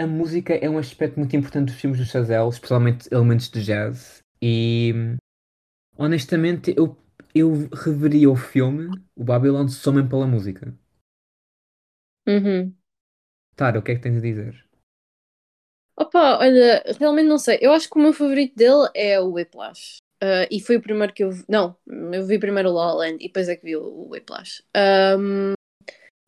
[0.00, 4.22] a música é um aspecto muito importante dos filmes do Chazelle, especialmente elementos de jazz.
[4.42, 4.92] E
[5.96, 6.96] honestamente, eu,
[7.34, 10.74] eu reveria o filme, o Babylon, somente pela música.
[12.26, 12.74] Uhum.
[13.54, 14.64] Tara, o que é que tens a dizer?
[15.96, 17.58] Opa, olha, realmente não sei.
[17.60, 19.98] Eu acho que o meu favorito dele é o Whiplash.
[20.22, 21.44] Ah, e foi o primeiro que eu vi.
[21.48, 24.62] Não, eu vi primeiro o La La Land e depois é que vi o, Whiplash.
[24.74, 25.54] Ahm,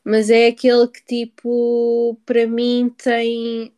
[0.04, 3.72] mas é aquele que, tipo, para mim tem.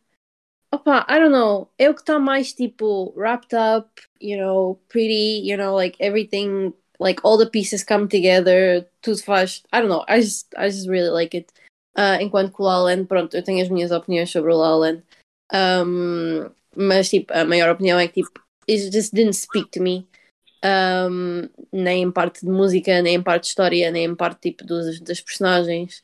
[0.71, 1.69] Opa, I don't know.
[1.77, 6.73] É o que está mais, tipo, wrapped up, you know, pretty, you know, like everything,
[6.99, 9.63] like all the pieces come together, tudo faz.
[9.71, 10.03] I don't know.
[10.07, 11.51] I just, I just really like it.
[11.95, 14.57] Ah, enquanto que o La La Land, pronto, eu tenho as minhas opiniões sobre o
[14.57, 15.03] La Land.
[15.53, 20.07] Um, mas tipo, a maior opinião é que tipo, it just didn't speak to me.
[20.63, 24.65] Um, nem em parte de música, nem em parte de história, nem em parte tipo
[24.65, 26.03] dos, das personagens.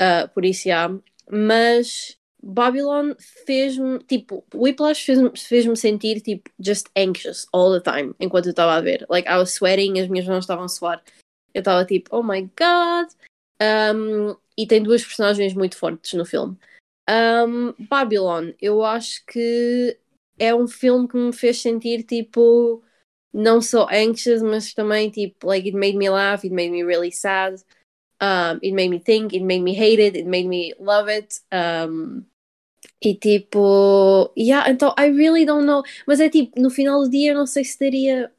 [0.00, 0.90] Uh, por isso há.
[1.30, 3.14] Mas Babylon
[3.46, 8.74] fez-me, tipo, Whiplash fez-me fez sentir tipo just anxious all the time enquanto eu estava
[8.74, 9.04] a ver.
[9.08, 11.02] Like I was sweating, as minhas mãos estavam a suar.
[11.52, 13.08] Eu estava tipo, oh my god.
[13.60, 16.56] Um, e tem duas personagens muito fortes no filme.
[17.08, 19.98] Um, Babylon, eu acho que
[20.38, 22.82] é um filme que me fez sentir tipo
[23.32, 27.12] não só anxious, mas também tipo like it made me laugh, it made me really
[27.12, 27.62] sad,
[28.20, 31.40] um, it made me think, it made me hate it, it made me love it.
[31.52, 32.26] Um,
[33.00, 37.32] e tipo, yeah, então I really don't know, mas é tipo no final do dia
[37.32, 38.32] eu não sei se daria.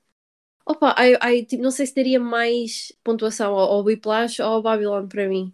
[0.66, 4.62] Opa, I, I, tipo, não sei se daria mais pontuação ao, ao Whiplash ou ao
[4.64, 5.54] Babylon para mim.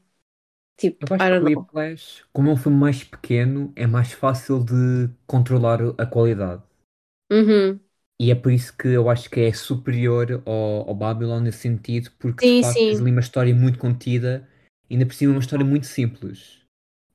[0.77, 1.45] Tipo, Eu acho I que o don't.
[1.45, 6.63] Whiplash, como é um filme mais pequeno, é mais fácil de controlar a qualidade.
[7.31, 7.82] Uhum.
[8.23, 12.11] E é por isso que eu acho que é superior ao, ao Babylon nesse sentido,
[12.19, 14.47] porque de Sim, facto tens ali uma história muito contida
[14.89, 16.61] e ainda por cima uma história muito simples.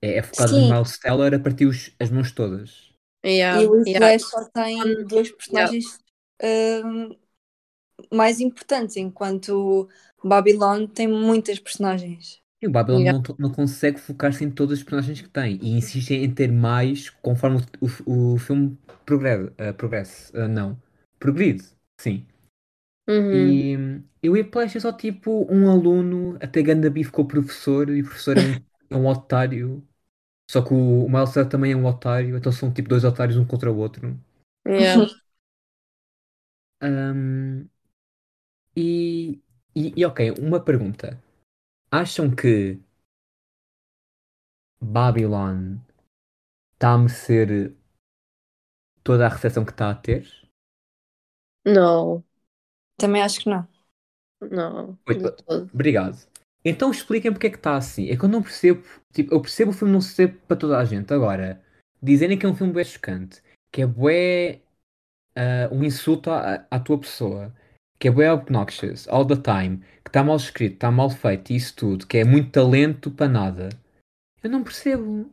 [0.02, 0.68] É, é focado no Sim.
[0.68, 2.92] Miles Teller a partir os- as mãos todas.
[3.24, 4.18] Yeah, E o yeah.
[4.18, 5.98] Só tem dois personagens
[6.42, 7.16] hum,
[8.12, 9.88] mais importantes, enquanto
[10.22, 12.42] Babylon tem muitas personagens.
[12.61, 13.12] E o Babylon Yeah.
[13.12, 17.09] não, não consegue focar-se em todos os personagens que tem e insiste em ter mais
[17.09, 20.32] conforme o, o, o filme progrede, uh, progresse.
[20.36, 20.76] Uh, não,
[21.18, 21.64] progride,
[22.00, 22.26] sim.
[23.08, 23.32] Uhum.
[23.32, 27.88] E, e o Whiplash é só tipo um aluno até ganda bife com o professor
[27.88, 29.86] e o professor é um, é um otário.
[30.50, 33.38] Só que o, o Miles Teller também é um otário, então são tipo dois otários
[33.38, 34.18] um contra o outro.
[34.66, 35.06] Yeah.
[36.80, 37.68] Um,
[38.76, 39.42] e,
[39.74, 41.20] e, e ok, uma pergunta.
[41.90, 42.78] Acham que
[44.80, 45.78] Babylon
[46.74, 47.74] está a merecer
[49.02, 50.47] toda a recepção que está a ter?
[51.72, 52.24] Não,
[52.96, 53.68] Também acho que não.
[54.40, 55.70] não, de todo.
[55.72, 56.18] Obrigado.
[56.64, 58.08] Então expliquem porque é que está assim.
[58.08, 58.82] É que eu não percebo.
[59.12, 61.12] Tipo, eu percebo o filme não ser para toda a gente.
[61.12, 61.62] Agora,
[62.02, 63.42] dizerem que é um filme bué chocante,
[63.72, 64.60] que é bué
[65.36, 67.54] ah, um insulto à, à tua pessoa,
[67.98, 71.56] que é bué obnoxious all the time, que está mal escrito, está mal feito, e
[71.56, 73.68] isso tudo, que é muito talento para nada.
[74.42, 75.30] Eu não percebo.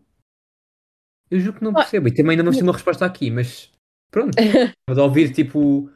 [1.29, 2.07] Eu juro que não Ah, percebo.
[2.07, 3.71] E também ainda não tive uma resposta aqui, mas
[4.11, 4.35] pronto.
[4.89, 5.89] Vou ouvir tipo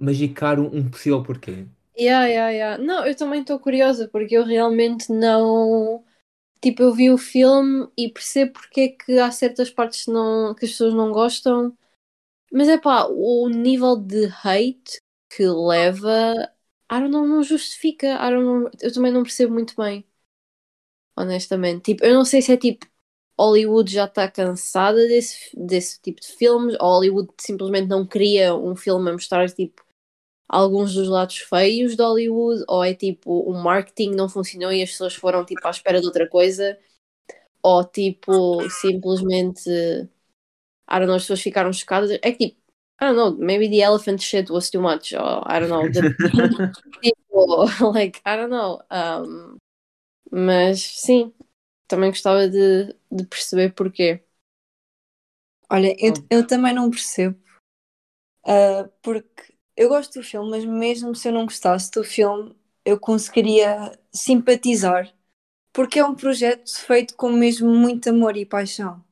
[0.00, 1.66] magicar um, um possível porquê.
[1.96, 2.78] Yeah, yeah, yeah.
[2.82, 6.04] Não, eu também estou curiosa porque eu realmente não.
[6.62, 10.64] Tipo, eu vi o filme e percebo porque é que há certas partes não, que
[10.66, 11.76] as pessoas não gostam.
[12.52, 15.00] Mas é pá, o nível de hate
[15.30, 16.34] que leva,
[16.92, 18.08] I don't know, não justifica.
[18.08, 20.06] I don't know, eu também não percebo muito bem.
[21.16, 21.92] Honestamente.
[21.94, 22.86] Tipo, eu não sei se é tipo
[23.38, 28.76] Hollywood já está cansada desse, desse tipo de filmes, ou Hollywood simplesmente não queria um
[28.76, 29.84] filme a mostrar tipo
[30.48, 34.90] alguns dos lados feios de Hollywood, ou é tipo o marketing não funcionou e as
[34.90, 36.78] pessoas foram tipo à espera de outra coisa,
[37.62, 39.68] ou tipo simplesmente
[40.88, 42.10] I don't know, as pessoas ficaram chocadas.
[42.22, 42.60] É que tipo,
[43.00, 46.02] I don't know, maybe the elephant shit was too much, or I don't know, the,
[47.02, 48.80] tipo, like, I don't know.
[48.90, 49.56] Um,
[50.30, 51.32] mas sim,
[51.88, 54.24] também gostava de, de perceber porquê.
[55.70, 57.38] Olha, eu, eu também não percebo,
[58.44, 62.54] ah, porque eu gosto do filme, mas mesmo se eu não gostasse do filme,
[62.84, 65.12] eu conseguiria simpatizar,
[65.72, 69.04] porque é um projeto feito com mesmo muito amor e paixão.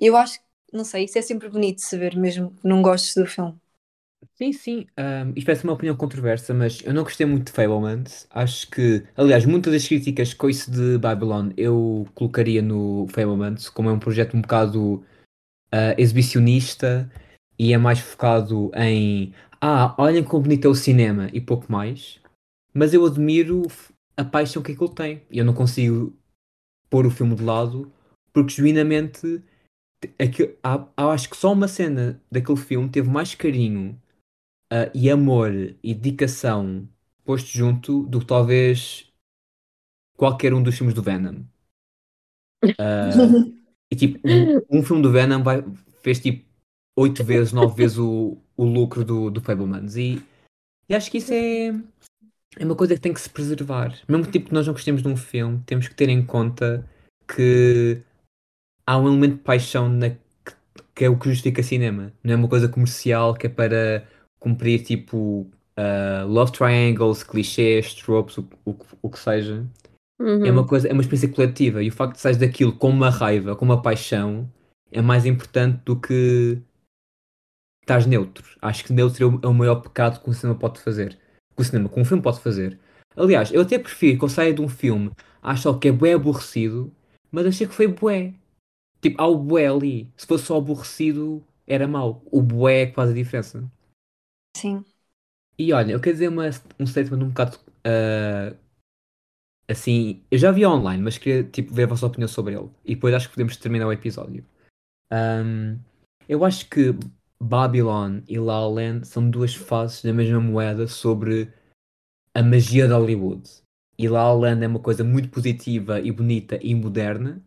[0.00, 2.82] Eu acho que, não sei, isso é sempre bonito de se ver, mesmo que não
[2.82, 3.60] gostes do filme.
[4.34, 4.86] Sim, sim.
[4.98, 8.04] Um, isto parece uma opinião controversa, mas eu não gostei muito de Fableman.
[8.30, 13.88] Acho que, aliás, muitas das críticas com isso de Babylon eu colocaria no Fableman, como
[13.90, 14.94] é um projeto um bocado
[15.74, 17.10] uh, exibicionista
[17.58, 22.20] e é mais focado em ah, olhem como bonito é o cinema e pouco mais.
[22.74, 23.62] Mas eu admiro
[24.16, 25.22] a paixão que aquilo tem.
[25.30, 26.14] E eu não consigo
[26.90, 27.92] pôr o filme de lado
[28.32, 29.42] porque genuinamente
[30.18, 34.00] aquilo, há, há- acho que só uma cena daquele filme teve mais carinho
[34.70, 35.52] ah, e amor
[35.82, 36.88] e dedicação
[37.24, 39.10] posto junto do que talvez
[40.16, 41.42] qualquer um dos filmes do Venom.
[42.78, 43.10] Ah,
[43.90, 45.64] e tipo, um, um filme do Venom vai,
[46.02, 46.48] fez tipo
[46.96, 49.96] 8 vezes, 9 vezes o, o lucro do, do Fablemans.
[49.96, 50.22] E,
[50.88, 51.68] e acho que isso é,
[52.58, 53.98] é uma coisa que tem que se preservar.
[54.08, 56.86] Mesmo tipo que nós não gostemos de um filme, temos que ter em conta
[57.26, 58.02] que
[58.86, 60.18] há um elemento de paixão na, que,
[60.94, 62.12] que é o que justifica cinema.
[62.22, 64.06] Não é uma coisa comercial que é para
[64.40, 65.48] cumprir tipo
[65.80, 69.66] ah, love triangles, clichês, tropes, o, o, o que seja.
[70.20, 70.44] Uhum.
[70.44, 73.08] É uma coisa, é uma experiência coletiva e o facto de sair daquilo com uma
[73.08, 74.50] raiva, com uma paixão,
[74.92, 76.60] é mais importante do que
[77.80, 78.44] estás neutro.
[78.60, 81.18] Acho que neutro é o, é o maior pecado que um cinema pode fazer.
[81.56, 82.78] Que o cinema, que um filme pode fazer.
[83.16, 85.10] Aliás, eu até prefiro que eu saia de um filme,
[85.42, 86.92] acho só que é bué aborrecido,
[87.32, 88.34] mas achei que foi bué.
[89.00, 90.12] Tipo, há o bué ali.
[90.14, 92.22] Se fosse só aborrecido, era mau.
[92.30, 93.64] O bué é que faz a diferença.
[94.56, 94.84] Sim.
[95.58, 96.46] E olha, eu quero dizer uma,
[96.78, 98.56] um statement um bocado ah,
[99.68, 100.24] assim.
[100.30, 102.70] Eu já vi online, mas queria tipo, ver a vossa opinião sobre ele.
[102.84, 104.44] E depois acho que podemos terminar o episódio.
[105.10, 105.78] Ahm,
[106.28, 106.94] eu acho que
[107.42, 111.52] Babylon e La La Land são duas faces da mesma moeda sobre
[112.34, 113.48] a magia de Hollywood.
[113.98, 117.42] E La La Land é uma coisa muito positiva e bonita e moderna,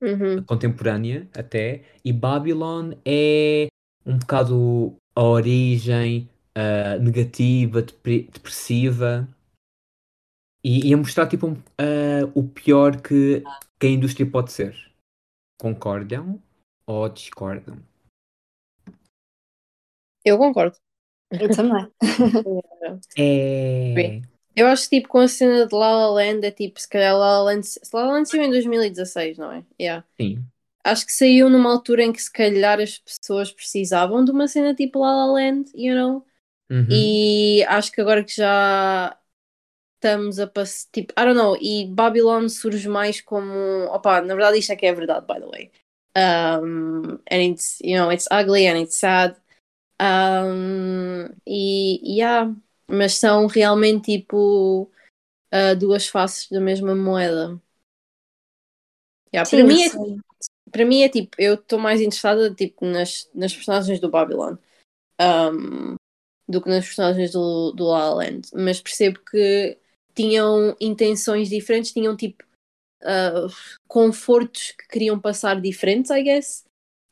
[0.00, 0.44] Uhum.
[0.44, 3.66] contemporânea até, e Babylon é
[4.06, 6.28] um bocado a origem
[6.58, 9.28] ah, negativa, depre- depressiva.
[10.64, 13.44] E ia mostrar tipo um, ah, o pior que,
[13.78, 14.76] que a indústria pode ser.
[15.56, 16.42] Concordam
[16.84, 17.78] ou discordam?
[20.24, 20.76] Eu concordo.
[21.30, 21.86] Eu também.
[23.18, 24.22] É.
[24.56, 27.12] Eu acho que tipo com a cena de La La Land é tipo, se calhar
[27.16, 29.64] La La Land, La La Land saiu em 2016, não é?
[29.78, 30.06] Yeah.
[30.18, 30.44] Sim.
[30.82, 34.74] Acho que saiu numa altura em que se calhar as pessoas precisavam de uma cena
[34.74, 36.24] tipo La La Land, you know?
[36.70, 36.86] Uhum.
[36.90, 39.18] E acho que agora que já
[39.96, 44.58] estamos a passar, tipo, I don't know, e Babylon surge mais como, opa, na verdade
[44.58, 45.72] isto é que é verdade, by the way.
[46.16, 49.36] Um, and it's, you know, it's ugly and it's sad.
[50.00, 52.54] Um, e, yeah,
[52.86, 54.90] mas são realmente tipo
[55.52, 57.60] uh, duas faces da mesma moeda.
[59.34, 59.90] Yeah, para, mim é,
[60.70, 64.56] para mim é tipo, eu estou mais interessada tipo, nas, nas personagens do Babylon
[65.20, 65.96] um,
[66.48, 69.78] do que nas personagens do, do La La Land, mas percebo que
[70.14, 72.42] tinham intenções diferentes, tinham tipo
[73.02, 73.52] uh,
[73.86, 76.64] confortos que queriam passar diferentes, I guess.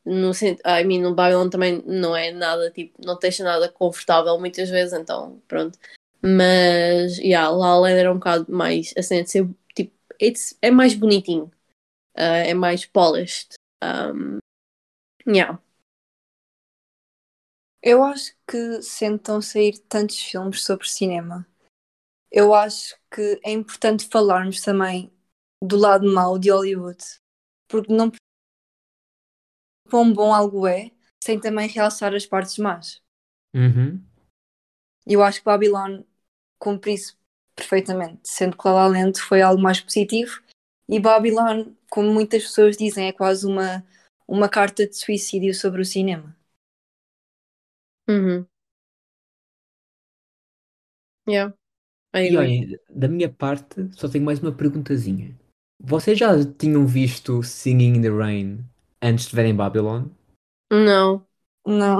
[0.03, 4.69] No, I mean, no Babylon também não é nada tipo, não deixa nada confortável muitas
[4.69, 5.77] vezes, então pronto.
[6.21, 9.93] Mas yeah, La La Land era um bocado mais assim de ser tipo,
[10.61, 11.51] é mais bonitinho,
[12.17, 13.53] uh, é mais polished.
[13.83, 14.39] Um,
[15.27, 15.59] yeah.
[17.81, 21.47] Eu acho que sentam sair tantos filmes sobre cinema.
[22.31, 25.11] Eu acho que é importante falarmos também
[25.63, 27.03] do lado mau de Hollywood.
[27.67, 28.11] Porque não
[29.89, 30.91] quão bom algo é
[31.23, 33.01] sem também realçar as partes más.
[33.53, 34.03] Uhum.
[35.05, 36.03] Eu acho que Babylon
[36.59, 37.17] cumpre isso
[37.55, 40.41] perfeitamente, sendo que La La Land foi algo mais positivo
[40.87, 43.85] e Babylon, como muitas pessoas dizem, é quase uma,
[44.27, 46.36] uma carta de suicídio sobre o cinema.
[48.07, 48.47] Uhum.
[51.25, 51.51] Yeah.
[52.13, 52.37] I E agree.
[52.37, 55.37] olhem, da minha parte, só tenho mais uma perguntazinha.
[55.79, 58.59] Vocês já tinham visto Singing in the Rain
[59.01, 60.05] antes de verem Babylon?
[60.71, 61.25] Não.
[61.65, 61.99] Não.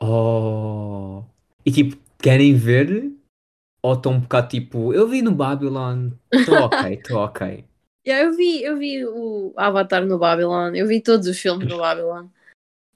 [0.00, 1.24] Oh!
[1.64, 3.12] E tipo, querem ver?
[3.82, 7.64] Ou estão um bocado tipo, eu vi no Babylon, estou ok, estou ok.
[8.06, 11.78] Yeah, eu vi, eu vi o Avatar no Babylon, eu vi todos os filmes no
[11.78, 12.28] Babylon.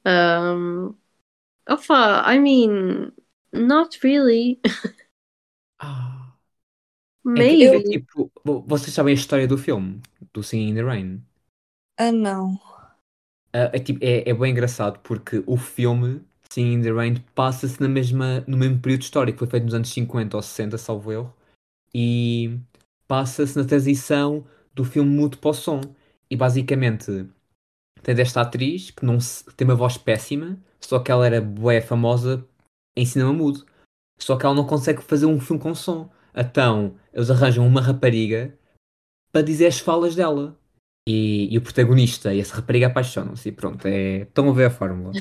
[0.07, 0.94] Um,
[1.69, 3.13] opa, I mean,
[3.53, 4.61] not really.
[5.79, 6.37] Ah.
[7.25, 7.65] Maybe.
[7.65, 10.01] é tipo, vo- vocês sabem a história do filme,
[10.33, 11.23] do Singing in the Rain?
[11.97, 12.59] Ah, não.
[13.53, 17.81] Ah, é, tipo, é, é bem engraçado porque o filme Singing in the Rain passa-se
[17.81, 21.35] na mesma, no mesmo período histórico, foi feito nos anos 50 ou 60, salvo erro,
[21.95, 22.59] e
[23.09, 25.81] passa-se na transição do filme mudo para o som.
[26.31, 27.29] E basicamente
[28.03, 31.41] tem desta atriz que não se- que tem uma voz péssima, só que ela era
[31.41, 32.47] bué famosa
[32.97, 33.64] em cinema mudo.
[34.18, 36.11] Só que ela não consegue fazer um filme com som.
[36.35, 38.57] Então eles arranjam uma rapariga
[39.33, 40.59] para dizer as falas dela.
[41.09, 43.49] E, e o protagonista e essa rapariga apaixonam-se.
[43.49, 44.18] E pronto, é...
[44.22, 45.12] estão a ver a fórmula.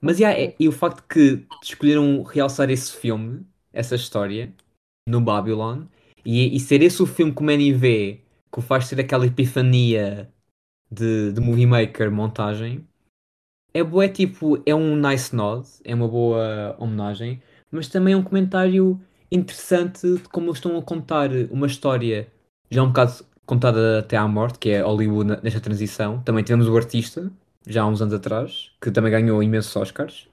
[0.00, 4.52] Mas yeah, é- e o facto que escolheram realçar esse filme, essa história,
[5.06, 5.84] no Babylon,
[6.24, 9.26] e, e ser esse o filme que o Manny vê, que o faz ter aquela
[9.26, 10.32] epifania
[10.90, 12.86] de, de movie maker montagem,
[13.74, 19.00] é tipo, é um nice nod, é uma boa homenagem, mas também é um comentário
[19.30, 22.26] interessante de como eles estão a contar uma história
[22.70, 26.22] já um bocado contada até à morte, que é Hollywood nesta transição.
[26.22, 27.32] Também tivemos o artista,
[27.66, 30.28] já há uns anos atrás, que também ganhou imensos Oscars.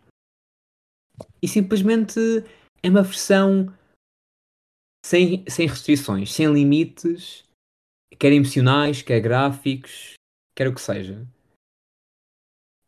[1.41, 2.19] E simplesmente
[2.83, 3.73] é uma versão
[5.03, 7.43] sem, sem restrições, sem limites,
[8.19, 10.13] quer emocionais, quer gráficos,
[10.55, 11.25] quer o que seja.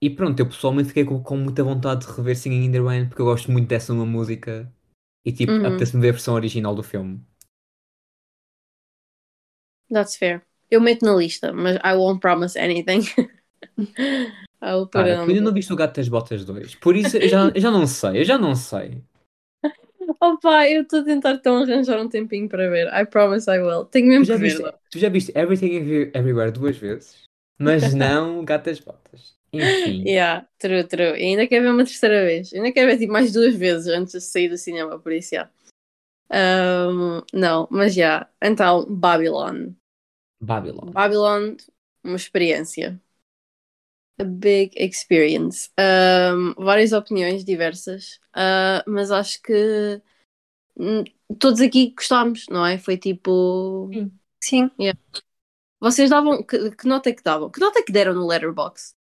[0.01, 3.07] E pronto, eu pessoalmente fiquei com, com muita vontade de rever Singing in the Rain
[3.07, 4.71] porque eu gosto muito dessa uma música
[5.25, 5.65] e tipo, Uhum.
[5.65, 7.21] apetece-me ver a versão original do filme.
[9.89, 10.41] That's fair.
[10.69, 13.01] Eu meto na lista, mas I won't promise anything.
[14.61, 16.75] I will put Cara, it on tu ainda não viste o Gato das Botas 2,
[16.75, 19.03] por isso eu já, eu já não sei, eu já não sei.
[20.21, 22.87] Opa, eu estou a tentar tão arranjar um tempinho para ver.
[22.93, 23.85] I promise I will.
[23.85, 24.57] Tenho Tu mesmo já que ver.
[24.57, 27.23] viste, tu já viste Everything Every- Everywhere duas vezes,
[27.59, 29.38] mas não Gato das Botas.
[29.53, 31.17] Enfim, Yeah, true, true.
[31.17, 32.53] E ainda quero ver uma terceira vez.
[32.53, 35.51] Ainda quero ver tipo, mais duas vezes antes de sair do cinema, por isso, yeah.
[36.31, 38.01] Um, não, mas já.
[38.01, 38.29] Yeah.
[38.41, 39.73] Então, Babylon.
[40.39, 40.91] Babylon.
[40.91, 41.55] Babylon,
[42.03, 43.01] uma experiência.
[44.19, 45.69] A big experience.
[45.79, 50.01] Um, várias opiniões diversas, uh, mas acho que
[50.77, 51.03] hum,
[51.39, 52.77] todos aqui gostámos, não é?
[52.77, 53.89] Foi tipo.
[54.43, 54.69] Sim.
[55.79, 56.43] Vocês davam.
[56.43, 57.49] Que, que nota é que davam?
[57.49, 58.98] Que nota é que deram no Letterboxd?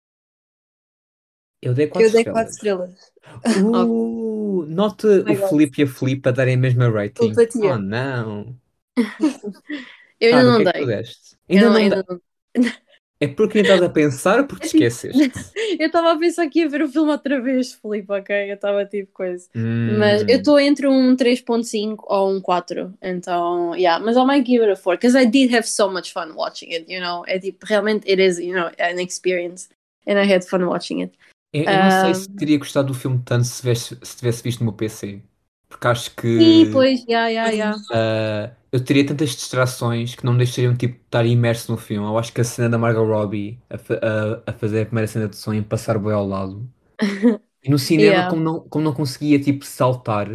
[1.62, 2.92] Eu dei 4 Eu dei 4 estrelas.
[2.96, 3.12] estrelas.
[3.56, 5.48] Uh, note my o.
[5.48, 7.34] Felipe e a Filipe a darem a mesma rating.
[7.64, 8.56] Oh não.
[10.20, 10.84] Eu Ah, ainda o não é dei.
[10.84, 12.06] Eu Ainda não- não ainda dei.
[12.10, 12.72] não-
[13.20, 15.42] É porque ainda estás a pensar ou porque te esqueceste?
[15.80, 18.50] Eu estava a pensar que ia ver o filme outra vez, Filipe, ok?
[18.52, 19.48] Eu estava tipo coisa.
[19.54, 22.94] Mas Hum, eu estou entre um 3.5 ou um 4.
[23.02, 24.04] Então, yeah.
[24.04, 24.98] Mas I might give it a 4.
[24.98, 27.24] Because I did have so much fun watching it, you know?
[27.28, 29.70] É tipo, realmente, it is, you know, an experience.
[30.08, 31.14] And I had fun watching it.
[31.54, 34.60] Eu, eu não sei se teria gostado do filme tanto se tivesse, se tivesse visto
[34.62, 35.24] no meu PC.
[35.70, 37.78] Porque acho que Sim, pois, yeah, yeah.
[37.92, 42.08] ah, eu teria tantas distrações que não me deixariam tipo, estar imerso no filme.
[42.08, 45.28] Eu acho que a cena da Margot Robbie a, a- a fazer a primeira cena
[45.28, 46.70] de sonho passar bem ao lado.
[47.64, 48.28] E no cinema, Yeah.
[48.28, 50.30] como, não, como não conseguia tipo, saltar,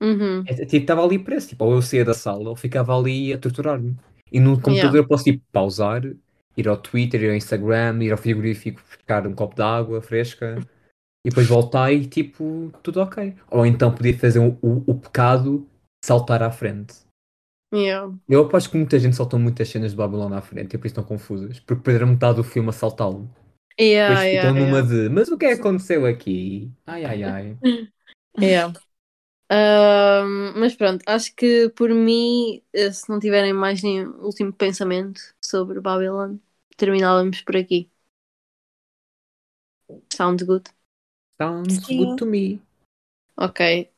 [0.00, 0.48] Uhum.
[0.48, 1.48] é- tipo, estava ali preso.
[1.48, 3.96] Tipo, ou eu saía da sala ou ficava ali a torturar-me.
[4.32, 6.02] E no computador eu posso tipo, pausar,
[6.56, 10.58] ir ao Twitter, ir ao Instagram, ir ao frigorífico buscar um copo de água fresca
[11.24, 13.34] e depois voltar e tipo, tudo ok.
[13.50, 15.66] Ou então podia fazer o, o, o pecado
[16.02, 16.94] de saltar à frente.
[17.72, 18.12] Yeah.
[18.28, 20.92] Eu aposto que muita gente saltou muitas cenas de Babylon à frente e por isso
[20.92, 23.30] estão confusas, porque perderam metade do filme a saltá-lo.
[23.80, 25.08] Yeah, Depois yeah, ficam numa yeah.
[25.08, 26.70] de, mas o que é que aconteceu aqui?
[26.86, 27.56] Ai ai ai.
[28.38, 28.72] Yeah.
[30.54, 35.80] Mas pronto, acho que por mim, eh, se não tiverem mais nenhum último pensamento sobre
[35.80, 36.36] Babylon,
[36.76, 37.90] terminávamos por aqui.
[40.12, 40.68] Sounds good.
[41.40, 41.96] Sounds Sim.
[41.96, 42.62] good to me.
[43.36, 43.90] Ok.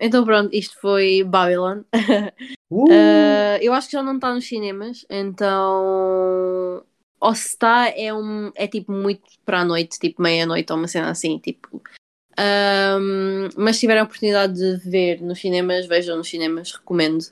[0.00, 1.82] Então pronto, isto foi Babylon.
[2.70, 2.88] Uh!
[2.90, 6.84] Ah, eu acho que já não está nos cinemas, então.
[7.20, 10.88] Ou se está, é, um, é tipo muito para a noite, tipo meia-noite ou uma
[10.88, 11.80] cena assim, tipo.
[12.38, 17.24] Ahm, mas se tiverem a oportunidade de ver nos cinemas, vejam nos cinemas, recomendo.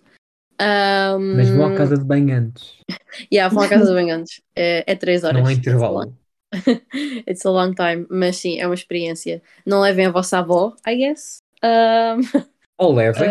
[0.59, 2.73] Ahm, Mas vão à casa de banho antes.
[3.33, 4.41] Yeah, vão à casa de banho antes.
[4.57, 5.41] É, é 3 horas.
[5.41, 6.15] Não há intervalo.
[7.29, 9.43] It's a long time, mas sim, é uma experiência.
[9.67, 11.39] Não levem a vossa avó, I guess.
[11.63, 12.21] Ahm,
[12.79, 13.31] Ou levem.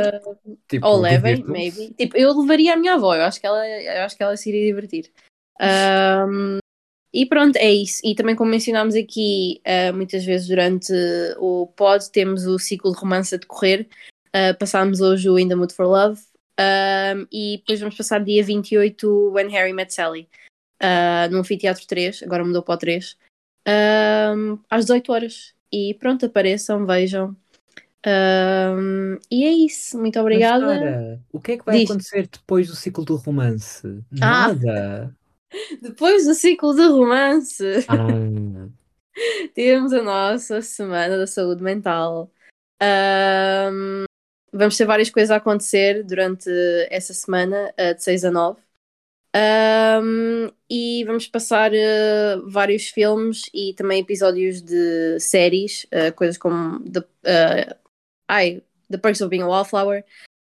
[0.67, 1.93] tipo, ou levem, maybe.
[1.97, 4.49] Tipo, eu levaria a minha avó, eu acho que ela, eu acho que ela se
[4.49, 5.11] iria divertir.
[5.59, 6.57] Ahm,
[7.14, 8.01] e pronto, é isso.
[8.03, 10.93] E também, como mencionámos aqui ah, muitas vezes durante
[11.38, 13.88] o pod, temos o ciclo de romance a decorrer.
[14.34, 16.22] Ah, passámos hoje o In the Mood for Love.
[16.57, 20.28] Ahm, e depois vamos passar dia 28 o When Harry Met Sally.
[20.82, 23.18] ah, no Anfiteatro 3, agora mudou para o 3.
[23.68, 25.53] ahm, às 18 horas.
[25.72, 27.36] E pronto, apareçam, vejam.
[28.05, 29.97] Ahm, e é isso.
[29.97, 30.66] Muito Mas, obrigada.
[30.66, 31.89] Sara, o que é que vai Diz.
[31.89, 34.03] acontecer depois do ciclo do romance?
[34.22, 35.09] Ah.
[35.82, 38.70] Depois do ciclo de romance, Ah.
[39.54, 42.32] temos a nossa Semana da Saúde Mental.
[42.82, 44.06] Ahm,
[44.52, 46.49] vamos ter várias coisas a acontecer durante
[46.89, 48.60] essa semana, de 6 a 9.
[49.34, 56.80] Ahm, e vamos passar eh, vários filmes e também episódios de séries, eh, coisas como
[56.89, 57.76] The, eh,
[58.28, 60.04] ai, The Perks of Being a Wallflower,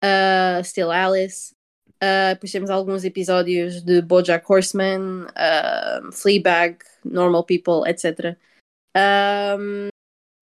[0.03, 1.55] uh, Still Alice.
[1.97, 8.37] Uh, depois temos alguns episódios de Bojack Horseman, uh, Fleabag, Normal People, etc.
[8.95, 9.87] Um,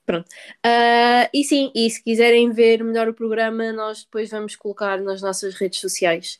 [0.05, 0.27] pronto.
[0.65, 5.21] Uh, e sim, e se quiserem ver melhor o programa, nós depois vamos colocar nas
[5.21, 6.39] nossas redes sociais.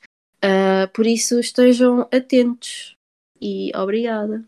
[0.93, 2.95] Por isso estejam atentos
[3.41, 4.45] e obrigada.